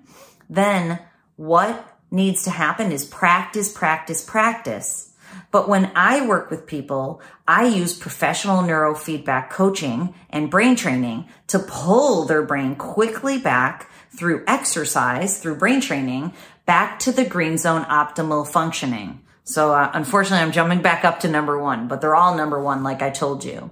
then 0.48 1.00
what 1.36 1.96
needs 2.10 2.44
to 2.44 2.50
happen 2.50 2.92
is 2.92 3.04
practice, 3.04 3.72
practice, 3.72 4.24
practice. 4.24 5.14
But 5.50 5.68
when 5.68 5.90
I 5.94 6.26
work 6.26 6.50
with 6.50 6.66
people, 6.66 7.22
I 7.46 7.66
use 7.66 7.96
professional 7.96 8.62
neurofeedback 8.62 9.50
coaching 9.50 10.14
and 10.30 10.50
brain 10.50 10.76
training 10.76 11.28
to 11.48 11.58
pull 11.58 12.24
their 12.24 12.42
brain 12.42 12.76
quickly 12.76 13.38
back 13.38 13.90
through 14.10 14.44
exercise, 14.46 15.38
through 15.38 15.56
brain 15.56 15.80
training, 15.80 16.32
back 16.66 16.98
to 17.00 17.12
the 17.12 17.24
green 17.24 17.56
zone 17.56 17.84
optimal 17.84 18.46
functioning. 18.46 19.20
So 19.48 19.72
uh, 19.72 19.90
unfortunately, 19.94 20.44
I'm 20.44 20.52
jumping 20.52 20.82
back 20.82 21.06
up 21.06 21.20
to 21.20 21.28
number 21.28 21.58
one, 21.58 21.88
but 21.88 22.02
they're 22.02 22.14
all 22.14 22.36
number 22.36 22.62
one, 22.62 22.82
like 22.82 23.00
I 23.00 23.08
told 23.08 23.44
you. 23.44 23.70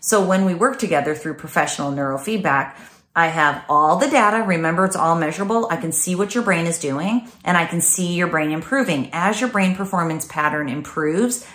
So 0.00 0.22
when 0.22 0.44
we 0.44 0.52
work 0.52 0.78
together 0.78 1.14
through 1.14 1.34
professional 1.34 1.90
neurofeedback, 1.92 2.76
I 3.16 3.28
have 3.28 3.64
all 3.70 3.96
the 3.96 4.10
data. 4.10 4.44
Remember, 4.44 4.84
it's 4.84 4.96
all 4.96 5.16
measurable. 5.16 5.66
I 5.70 5.76
can 5.78 5.92
see 5.92 6.14
what 6.14 6.34
your 6.34 6.44
brain 6.44 6.66
is 6.66 6.78
doing 6.78 7.26
and 7.42 7.56
I 7.56 7.64
can 7.64 7.80
see 7.80 8.12
your 8.12 8.26
brain 8.26 8.50
improving. 8.50 9.08
As 9.14 9.40
your 9.40 9.48
brain 9.48 9.74
performance 9.74 10.26
pattern 10.26 10.68
improves 10.68 11.46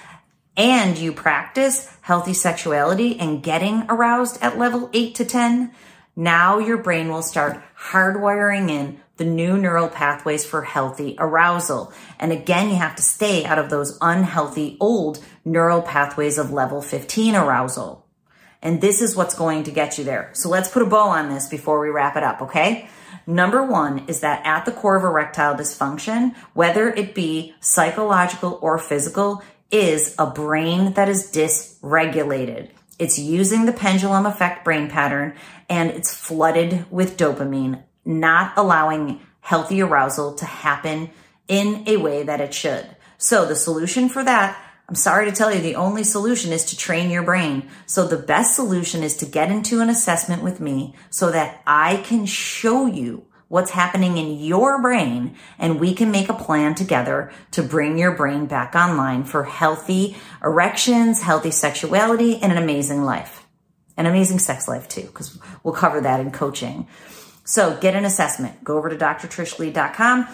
and 0.58 0.98
you 0.98 1.14
practice 1.14 1.96
healthy 2.02 2.34
sexuality 2.34 3.20
and 3.20 3.44
getting 3.44 3.86
aroused 3.88 4.42
at 4.42 4.58
level 4.58 4.90
eight 4.94 5.14
to 5.16 5.26
10, 5.26 5.72
now 6.16 6.58
your 6.58 6.78
brain 6.78 7.10
will 7.10 7.22
start 7.22 7.62
hardwiring 7.78 8.72
in 8.72 9.00
the 9.20 9.26
new 9.26 9.58
neural 9.58 9.90
pathways 9.90 10.46
for 10.46 10.64
healthy 10.64 11.16
arousal. 11.20 11.94
And 12.18 12.32
again, 12.32 12.70
you 12.70 12.78
have 12.78 12.96
to 12.96 13.04
stay 13.04 13.46
out 13.46 13.60
of 13.60 13.70
those 13.70 13.98
unhealthy 14.02 14.78
old 14.80 15.24
neural 15.46 15.84
pathways 15.84 16.40
of 16.40 16.52
level 16.52 16.82
15 16.82 17.36
arousal. 17.36 18.08
And 18.62 18.82
this 18.82 19.02
is 19.02 19.16
what's 19.16 19.36
going 19.36 19.64
to 19.64 19.72
get 19.72 19.98
you 19.98 20.04
there. 20.04 20.32
So 20.34 20.50
let's 20.50 20.70
put 20.70 20.82
a 20.82 20.86
bow 20.86 21.10
on 21.10 21.30
this 21.30 21.48
before 21.48 21.80
we 21.80 21.90
wrap 21.90 22.16
it 22.16 22.24
up, 22.24 22.42
okay? 22.44 22.90
Number 23.28 23.64
one 23.64 24.06
is 24.08 24.22
that 24.22 24.46
at 24.46 24.66
the 24.66 24.72
core 24.72 24.96
of 24.96 25.04
erectile 25.04 25.56
dysfunction, 25.56 26.36
whether 26.54 26.90
it 26.90 27.14
be 27.14 27.54
psychological 27.60 28.58
or 28.62 28.80
physical, 28.80 29.44
is 29.70 30.16
a 30.18 30.26
brain 30.28 30.94
that 30.94 31.10
is 31.10 31.32
dysregulated. 31.32 32.70
It's 32.98 33.20
using 33.20 33.66
the 33.66 33.74
pendulum 33.74 34.26
effect 34.26 34.66
brain 34.66 34.90
pattern 34.90 35.36
and 35.70 35.92
it's 35.92 36.14
flooded 36.14 36.86
with 36.92 37.18
dopamine, 37.18 37.84
not 38.06 38.54
allowing 38.58 39.22
healthy 39.42 39.82
arousal 39.82 40.36
to 40.36 40.46
happen 40.46 41.10
in 41.48 41.84
a 41.88 41.98
way 41.98 42.24
that 42.24 42.42
it 42.42 42.54
should. 42.54 42.86
So 43.18 43.46
the 43.46 43.56
solution 43.56 44.10
for 44.10 44.24
that, 44.24 44.58
I'm 44.88 44.96
sorry 44.96 45.30
to 45.30 45.36
tell 45.36 45.54
you, 45.54 45.62
the 45.62 45.76
only 45.76 46.04
solution 46.04 46.52
is 46.52 46.66
to 46.66 46.78
train 46.78 47.10
your 47.10 47.24
brain. 47.24 47.70
So 47.86 48.08
the 48.08 48.18
best 48.18 48.56
solution 48.56 49.04
is 49.04 49.18
to 49.18 49.26
get 49.26 49.52
into 49.52 49.82
an 49.82 49.90
assessment 49.90 50.44
with 50.44 50.60
me 50.60 50.96
so 51.10 51.32
that 51.32 51.62
I 51.68 51.98
can 51.98 52.26
show 52.26 52.86
you 52.86 53.26
what's 53.50 53.72
happening 53.72 54.18
in 54.18 54.40
your 54.40 54.82
brain 54.82 55.36
and 55.58 55.80
we 55.80 55.94
can 55.94 56.12
make 56.12 56.30
a 56.30 56.34
plan 56.34 56.76
together 56.76 57.32
to 57.52 57.62
bring 57.62 57.98
your 57.98 58.16
brain 58.16 58.46
back 58.46 58.76
online 58.76 59.24
for 59.24 59.44
healthy 59.44 60.16
erections, 60.44 61.22
healthy 61.22 61.52
sexuality, 61.52 62.38
and 62.42 62.52
an 62.52 62.58
amazing 62.58 63.04
life. 63.04 63.46
An 63.98 64.06
amazing 64.06 64.40
sex 64.40 64.68
life 64.68 64.88
too, 64.88 65.02
because 65.02 65.38
we'll 65.64 65.74
cover 65.74 66.00
that 66.02 66.20
in 66.20 66.32
coaching. 66.32 66.88
So 67.50 67.76
get 67.78 67.96
an 67.96 68.06
assessment. 68.06 68.64
Go 68.64 68.78
over 68.78 68.90
to 68.90 68.96
drtrishlee.com. 68.96 70.28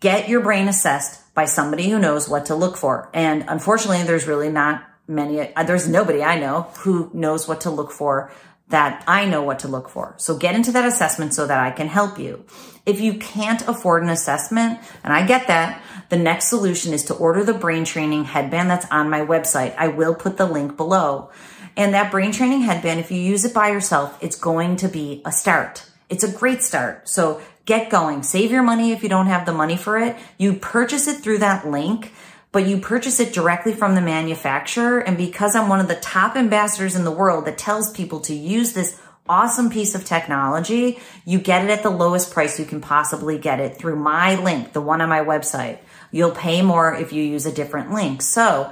Get 0.00 0.28
your 0.28 0.40
brain 0.40 0.66
assessed 0.66 1.32
by 1.36 1.44
somebody 1.44 1.88
who 1.88 2.00
knows 2.00 2.28
what 2.28 2.46
to 2.46 2.56
look 2.56 2.76
for. 2.76 3.08
And 3.14 3.44
unfortunately, 3.46 4.02
there's 4.02 4.26
really 4.26 4.50
not 4.50 4.82
many, 5.06 5.54
uh, 5.54 5.62
there's 5.62 5.88
nobody 5.88 6.20
I 6.20 6.40
know 6.40 6.62
who 6.80 7.12
knows 7.14 7.46
what 7.46 7.60
to 7.60 7.70
look 7.70 7.92
for 7.92 8.32
that 8.70 9.04
I 9.06 9.24
know 9.24 9.44
what 9.44 9.60
to 9.60 9.68
look 9.68 9.88
for. 9.88 10.16
So 10.16 10.36
get 10.36 10.56
into 10.56 10.72
that 10.72 10.84
assessment 10.84 11.32
so 11.32 11.46
that 11.46 11.60
I 11.60 11.70
can 11.70 11.86
help 11.86 12.18
you. 12.18 12.44
If 12.86 13.00
you 13.00 13.14
can't 13.14 13.62
afford 13.68 14.02
an 14.02 14.08
assessment, 14.08 14.80
and 15.04 15.12
I 15.12 15.24
get 15.24 15.46
that, 15.46 15.80
the 16.08 16.16
next 16.16 16.48
solution 16.48 16.92
is 16.92 17.04
to 17.04 17.14
order 17.14 17.44
the 17.44 17.54
brain 17.54 17.84
training 17.84 18.24
headband 18.24 18.68
that's 18.68 18.90
on 18.90 19.08
my 19.08 19.20
website. 19.20 19.76
I 19.76 19.88
will 19.88 20.16
put 20.16 20.38
the 20.38 20.46
link 20.46 20.76
below. 20.76 21.30
And 21.76 21.94
that 21.94 22.10
brain 22.10 22.32
training 22.32 22.62
headband, 22.62 22.98
if 22.98 23.12
you 23.12 23.20
use 23.20 23.44
it 23.44 23.54
by 23.54 23.70
yourself, 23.70 24.18
it's 24.20 24.36
going 24.36 24.74
to 24.76 24.88
be 24.88 25.22
a 25.24 25.30
start. 25.30 25.86
It's 26.12 26.24
a 26.24 26.30
great 26.30 26.62
start. 26.62 27.08
So 27.08 27.42
get 27.64 27.90
going. 27.90 28.22
Save 28.22 28.52
your 28.52 28.62
money 28.62 28.92
if 28.92 29.02
you 29.02 29.08
don't 29.08 29.26
have 29.26 29.46
the 29.46 29.52
money 29.52 29.76
for 29.76 29.98
it. 29.98 30.16
You 30.38 30.52
purchase 30.54 31.08
it 31.08 31.22
through 31.22 31.38
that 31.38 31.66
link 31.66 32.12
but 32.52 32.66
you 32.66 32.78
purchase 32.78 33.18
it 33.18 33.32
directly 33.32 33.72
from 33.72 33.94
the 33.94 34.00
manufacturer. 34.02 35.00
And 35.00 35.16
because 35.16 35.56
I'm 35.56 35.70
one 35.70 35.80
of 35.80 35.88
the 35.88 35.96
top 35.96 36.36
ambassadors 36.36 36.94
in 36.94 37.04
the 37.04 37.10
world 37.10 37.46
that 37.46 37.56
tells 37.56 37.90
people 37.90 38.20
to 38.20 38.34
use 38.34 38.74
this 38.74 39.00
awesome 39.26 39.70
piece 39.70 39.94
of 39.94 40.04
technology, 40.04 41.00
you 41.24 41.38
get 41.38 41.64
it 41.64 41.70
at 41.70 41.82
the 41.82 41.90
lowest 41.90 42.30
price 42.30 42.58
you 42.58 42.66
can 42.66 42.82
possibly 42.82 43.38
get 43.38 43.58
it 43.58 43.78
through 43.78 43.96
my 43.96 44.34
link, 44.36 44.74
the 44.74 44.82
one 44.82 45.00
on 45.00 45.08
my 45.08 45.20
website. 45.20 45.78
You'll 46.10 46.32
pay 46.32 46.60
more 46.60 46.94
if 46.94 47.12
you 47.12 47.22
use 47.22 47.46
a 47.46 47.52
different 47.52 47.92
link. 47.92 48.20
So 48.20 48.70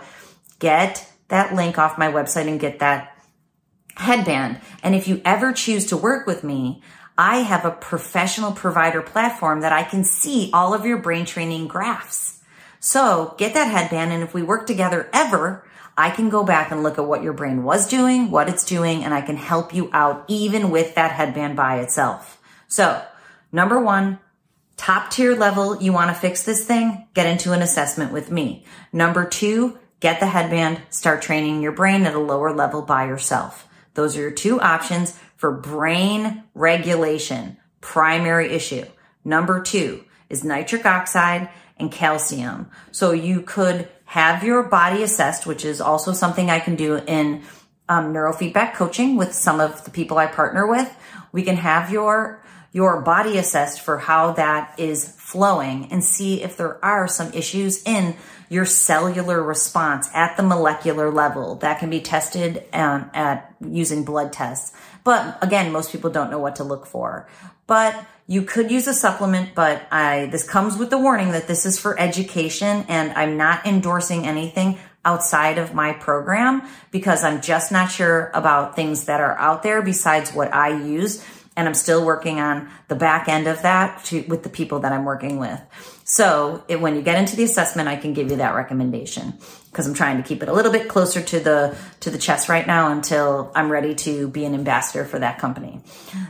get 0.58 1.10
that 1.28 1.54
link 1.54 1.78
off 1.78 1.96
my 1.96 2.12
website 2.12 2.48
and 2.48 2.60
get 2.60 2.80
that 2.80 3.16
headband. 3.96 4.60
And 4.82 4.94
if 4.94 5.08
you 5.08 5.22
ever 5.24 5.52
choose 5.52 5.86
to 5.86 5.96
work 5.96 6.26
with 6.26 6.44
me, 6.44 6.82
I 7.20 7.40
have 7.40 7.66
a 7.66 7.70
professional 7.70 8.52
provider 8.52 9.02
platform 9.02 9.60
that 9.60 9.74
I 9.74 9.82
can 9.82 10.04
see 10.04 10.48
all 10.54 10.72
of 10.72 10.86
your 10.86 10.96
brain 10.96 11.26
training 11.26 11.68
graphs. 11.68 12.40
So 12.78 13.34
get 13.36 13.52
that 13.52 13.70
headband. 13.70 14.10
And 14.10 14.22
if 14.22 14.32
we 14.32 14.42
work 14.42 14.66
together 14.66 15.06
ever, 15.12 15.62
I 15.98 16.08
can 16.08 16.30
go 16.30 16.44
back 16.44 16.70
and 16.70 16.82
look 16.82 16.96
at 16.96 17.04
what 17.04 17.22
your 17.22 17.34
brain 17.34 17.62
was 17.62 17.86
doing, 17.86 18.30
what 18.30 18.48
it's 18.48 18.64
doing, 18.64 19.04
and 19.04 19.12
I 19.12 19.20
can 19.20 19.36
help 19.36 19.74
you 19.74 19.90
out 19.92 20.24
even 20.28 20.70
with 20.70 20.94
that 20.94 21.10
headband 21.10 21.56
by 21.56 21.80
itself. 21.80 22.40
So 22.68 23.04
number 23.52 23.78
one, 23.78 24.18
top 24.78 25.10
tier 25.10 25.36
level, 25.36 25.76
you 25.76 25.92
want 25.92 26.08
to 26.08 26.18
fix 26.18 26.44
this 26.44 26.64
thing, 26.64 27.06
get 27.12 27.26
into 27.26 27.52
an 27.52 27.60
assessment 27.60 28.14
with 28.14 28.30
me. 28.30 28.64
Number 28.94 29.26
two, 29.26 29.78
get 30.00 30.20
the 30.20 30.26
headband, 30.26 30.80
start 30.88 31.20
training 31.20 31.60
your 31.60 31.72
brain 31.72 32.06
at 32.06 32.14
a 32.14 32.18
lower 32.18 32.54
level 32.54 32.80
by 32.80 33.04
yourself. 33.04 33.68
Those 33.92 34.16
are 34.16 34.20
your 34.20 34.30
two 34.30 34.58
options 34.58 35.20
for 35.40 35.50
brain 35.50 36.42
regulation, 36.52 37.56
primary 37.80 38.50
issue. 38.50 38.84
Number 39.24 39.62
two 39.62 40.04
is 40.28 40.44
nitric 40.44 40.84
oxide 40.84 41.48
and 41.78 41.90
calcium. 41.90 42.70
So 42.92 43.12
you 43.12 43.40
could 43.40 43.88
have 44.04 44.44
your 44.44 44.62
body 44.64 45.02
assessed, 45.02 45.46
which 45.46 45.64
is 45.64 45.80
also 45.80 46.12
something 46.12 46.50
I 46.50 46.60
can 46.60 46.76
do 46.76 46.96
in 46.96 47.42
um, 47.88 48.12
neurofeedback 48.12 48.74
coaching 48.74 49.16
with 49.16 49.32
some 49.32 49.60
of 49.60 49.82
the 49.84 49.90
people 49.90 50.18
I 50.18 50.26
partner 50.26 50.66
with. 50.66 50.94
We 51.32 51.42
can 51.42 51.56
have 51.56 51.90
your 51.90 52.44
your 52.70 53.00
body 53.00 53.38
assessed 53.38 53.80
for 53.80 53.96
how 53.98 54.32
that 54.32 54.78
is 54.78 55.08
flowing 55.08 55.90
and 55.90 56.04
see 56.04 56.42
if 56.42 56.58
there 56.58 56.84
are 56.84 57.08
some 57.08 57.32
issues 57.32 57.82
in 57.84 58.14
your 58.50 58.66
cellular 58.66 59.42
response 59.42 60.10
at 60.12 60.36
the 60.36 60.42
molecular 60.42 61.10
level 61.10 61.54
that 61.56 61.78
can 61.78 61.88
be 61.88 62.00
tested 62.00 62.64
um, 62.74 63.08
at 63.14 63.54
using 63.66 64.04
blood 64.04 64.32
tests. 64.32 64.76
But 65.04 65.38
again, 65.42 65.72
most 65.72 65.92
people 65.92 66.10
don't 66.10 66.30
know 66.30 66.40
what 66.40 66.56
to 66.56 66.64
look 66.64 66.84
for. 66.84 67.28
But 67.66 68.04
you 68.26 68.42
could 68.42 68.70
use 68.70 68.88
a 68.88 68.92
supplement, 68.92 69.54
but 69.54 69.82
I, 69.90 70.26
this 70.26 70.48
comes 70.48 70.76
with 70.76 70.90
the 70.90 70.98
warning 70.98 71.32
that 71.32 71.46
this 71.46 71.64
is 71.64 71.78
for 71.78 71.98
education 71.98 72.84
and 72.88 73.12
I'm 73.12 73.36
not 73.36 73.66
endorsing 73.66 74.26
anything 74.26 74.78
outside 75.04 75.58
of 75.58 75.72
my 75.72 75.92
program 75.92 76.62
because 76.90 77.24
I'm 77.24 77.40
just 77.40 77.70
not 77.72 77.90
sure 77.90 78.30
about 78.34 78.76
things 78.76 79.04
that 79.04 79.20
are 79.20 79.38
out 79.38 79.62
there 79.62 79.80
besides 79.80 80.32
what 80.32 80.52
I 80.52 80.82
use. 80.82 81.24
And 81.56 81.68
I'm 81.68 81.74
still 81.74 82.04
working 82.04 82.40
on 82.40 82.68
the 82.88 82.94
back 82.94 83.28
end 83.28 83.46
of 83.46 83.62
that 83.62 84.04
to, 84.06 84.22
with 84.22 84.42
the 84.42 84.48
people 84.48 84.80
that 84.80 84.92
I'm 84.92 85.04
working 85.04 85.38
with. 85.38 85.60
So 86.12 86.64
it, 86.66 86.80
when 86.80 86.96
you 86.96 87.02
get 87.02 87.18
into 87.18 87.36
the 87.36 87.44
assessment, 87.44 87.88
I 87.88 87.94
can 87.94 88.14
give 88.14 88.32
you 88.32 88.38
that 88.38 88.56
recommendation 88.56 89.34
because 89.70 89.86
I'm 89.86 89.94
trying 89.94 90.16
to 90.16 90.28
keep 90.28 90.42
it 90.42 90.48
a 90.48 90.52
little 90.52 90.72
bit 90.72 90.88
closer 90.88 91.22
to 91.22 91.38
the 91.38 91.76
to 92.00 92.10
the 92.10 92.18
chest 92.18 92.48
right 92.48 92.66
now 92.66 92.90
until 92.90 93.52
I'm 93.54 93.70
ready 93.70 93.94
to 93.94 94.26
be 94.26 94.44
an 94.44 94.52
ambassador 94.52 95.04
for 95.04 95.20
that 95.20 95.38
company. 95.38 95.82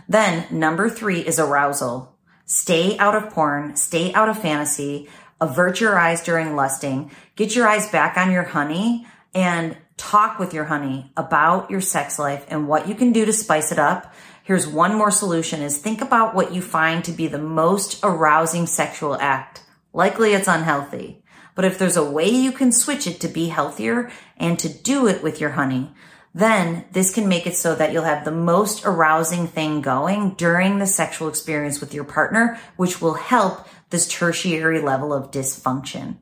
Then 0.06 0.46
number 0.50 0.90
3 0.90 1.20
is 1.20 1.38
arousal. 1.38 2.14
Stay 2.44 2.98
out 2.98 3.14
of 3.14 3.30
porn, 3.30 3.74
stay 3.74 4.12
out 4.12 4.28
of 4.28 4.38
fantasy, 4.38 5.08
avert 5.40 5.80
your 5.80 5.98
eyes 5.98 6.22
during 6.22 6.54
lusting, 6.54 7.10
get 7.34 7.56
your 7.56 7.66
eyes 7.66 7.88
back 7.88 8.18
on 8.18 8.30
your 8.30 8.42
honey 8.42 9.06
and 9.32 9.78
talk 9.96 10.38
with 10.38 10.52
your 10.52 10.64
honey 10.64 11.10
about 11.16 11.70
your 11.70 11.80
sex 11.80 12.18
life 12.18 12.44
and 12.48 12.68
what 12.68 12.86
you 12.86 12.94
can 12.94 13.12
do 13.12 13.24
to 13.24 13.32
spice 13.32 13.72
it 13.72 13.78
up. 13.78 14.12
Here's 14.42 14.66
one 14.66 14.94
more 14.94 15.10
solution 15.10 15.62
is 15.62 15.78
think 15.78 16.02
about 16.02 16.34
what 16.34 16.52
you 16.52 16.60
find 16.60 17.02
to 17.04 17.12
be 17.12 17.28
the 17.28 17.38
most 17.38 17.98
arousing 18.02 18.66
sexual 18.66 19.16
act. 19.18 19.62
Likely 19.92 20.32
it's 20.32 20.48
unhealthy. 20.48 21.22
But 21.54 21.64
if 21.64 21.78
there's 21.78 21.96
a 21.96 22.10
way 22.10 22.28
you 22.28 22.52
can 22.52 22.72
switch 22.72 23.06
it 23.06 23.20
to 23.20 23.28
be 23.28 23.48
healthier 23.48 24.10
and 24.36 24.58
to 24.58 24.68
do 24.68 25.06
it 25.06 25.22
with 25.22 25.40
your 25.40 25.50
honey, 25.50 25.92
then 26.34 26.84
this 26.92 27.12
can 27.12 27.28
make 27.28 27.46
it 27.46 27.56
so 27.56 27.74
that 27.74 27.92
you'll 27.92 28.04
have 28.04 28.24
the 28.24 28.30
most 28.30 28.84
arousing 28.84 29.48
thing 29.48 29.80
going 29.80 30.34
during 30.34 30.78
the 30.78 30.86
sexual 30.86 31.28
experience 31.28 31.80
with 31.80 31.92
your 31.92 32.04
partner, 32.04 32.58
which 32.76 33.02
will 33.02 33.14
help 33.14 33.66
this 33.90 34.06
tertiary 34.06 34.80
level 34.80 35.12
of 35.12 35.32
dysfunction. 35.32 36.18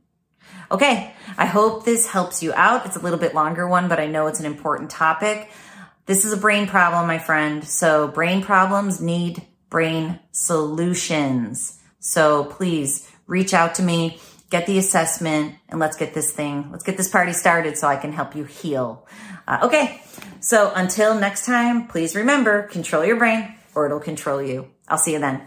Okay, 0.71 1.13
I 1.37 1.47
hope 1.47 1.85
this 1.85 2.07
helps 2.09 2.43
you 2.43 2.53
out. 2.55 2.87
It's 2.87 2.97
a 2.97 3.01
little 3.01 3.19
bit 3.19 3.35
longer 3.35 3.69
one, 3.69 3.89
but 3.89 4.01
I 4.01 4.07
know 4.07 4.27
it's 4.27 4.41
an 4.41 4.47
important 4.47 4.91
topic. 4.91 5.51
This 6.07 6.25
is 6.25 6.33
a 6.33 6.39
brain 6.39 6.67
problem, 6.67 7.07
my 7.07 7.19
friend. 7.19 7.63
So 7.65 8.09
brain 8.09 8.43
problems 8.43 9.01
need 9.01 9.43
brain 9.69 10.19
solutions. 10.33 11.79
So 12.01 12.45
please 12.45 13.11
reach 13.29 13.55
out 13.55 13.77
to 13.77 13.83
me 13.83 14.21
get 14.51 14.67
the 14.67 14.79
assessment, 14.79 15.55
and 15.69 15.79
let's 15.79 15.97
get 15.97 16.15
this 16.15 16.33
thing, 16.33 16.71
let's 16.71 16.85
get 16.85 16.97
this 16.97 17.09
party 17.09 17.33
started 17.33 17.77
so 17.77 17.87
I 17.87 17.97
can 17.97 18.13
help 18.13 18.35
you 18.35 18.45
heal. 18.45 19.07
Uh, 19.47 19.59
okay, 19.63 20.03
so 20.41 20.73
until 20.75 21.15
next 21.15 21.45
time, 21.45 21.87
please 21.89 22.15
remember 22.15 22.63
control 22.63 23.05
your 23.05 23.17
brain 23.17 23.55
or 23.75 23.87
it'll 23.87 24.01
control 24.01 24.43
you. 24.43 24.71
I'll 24.89 24.99
see 24.99 25.13
you 25.13 25.19
then. 25.19 25.43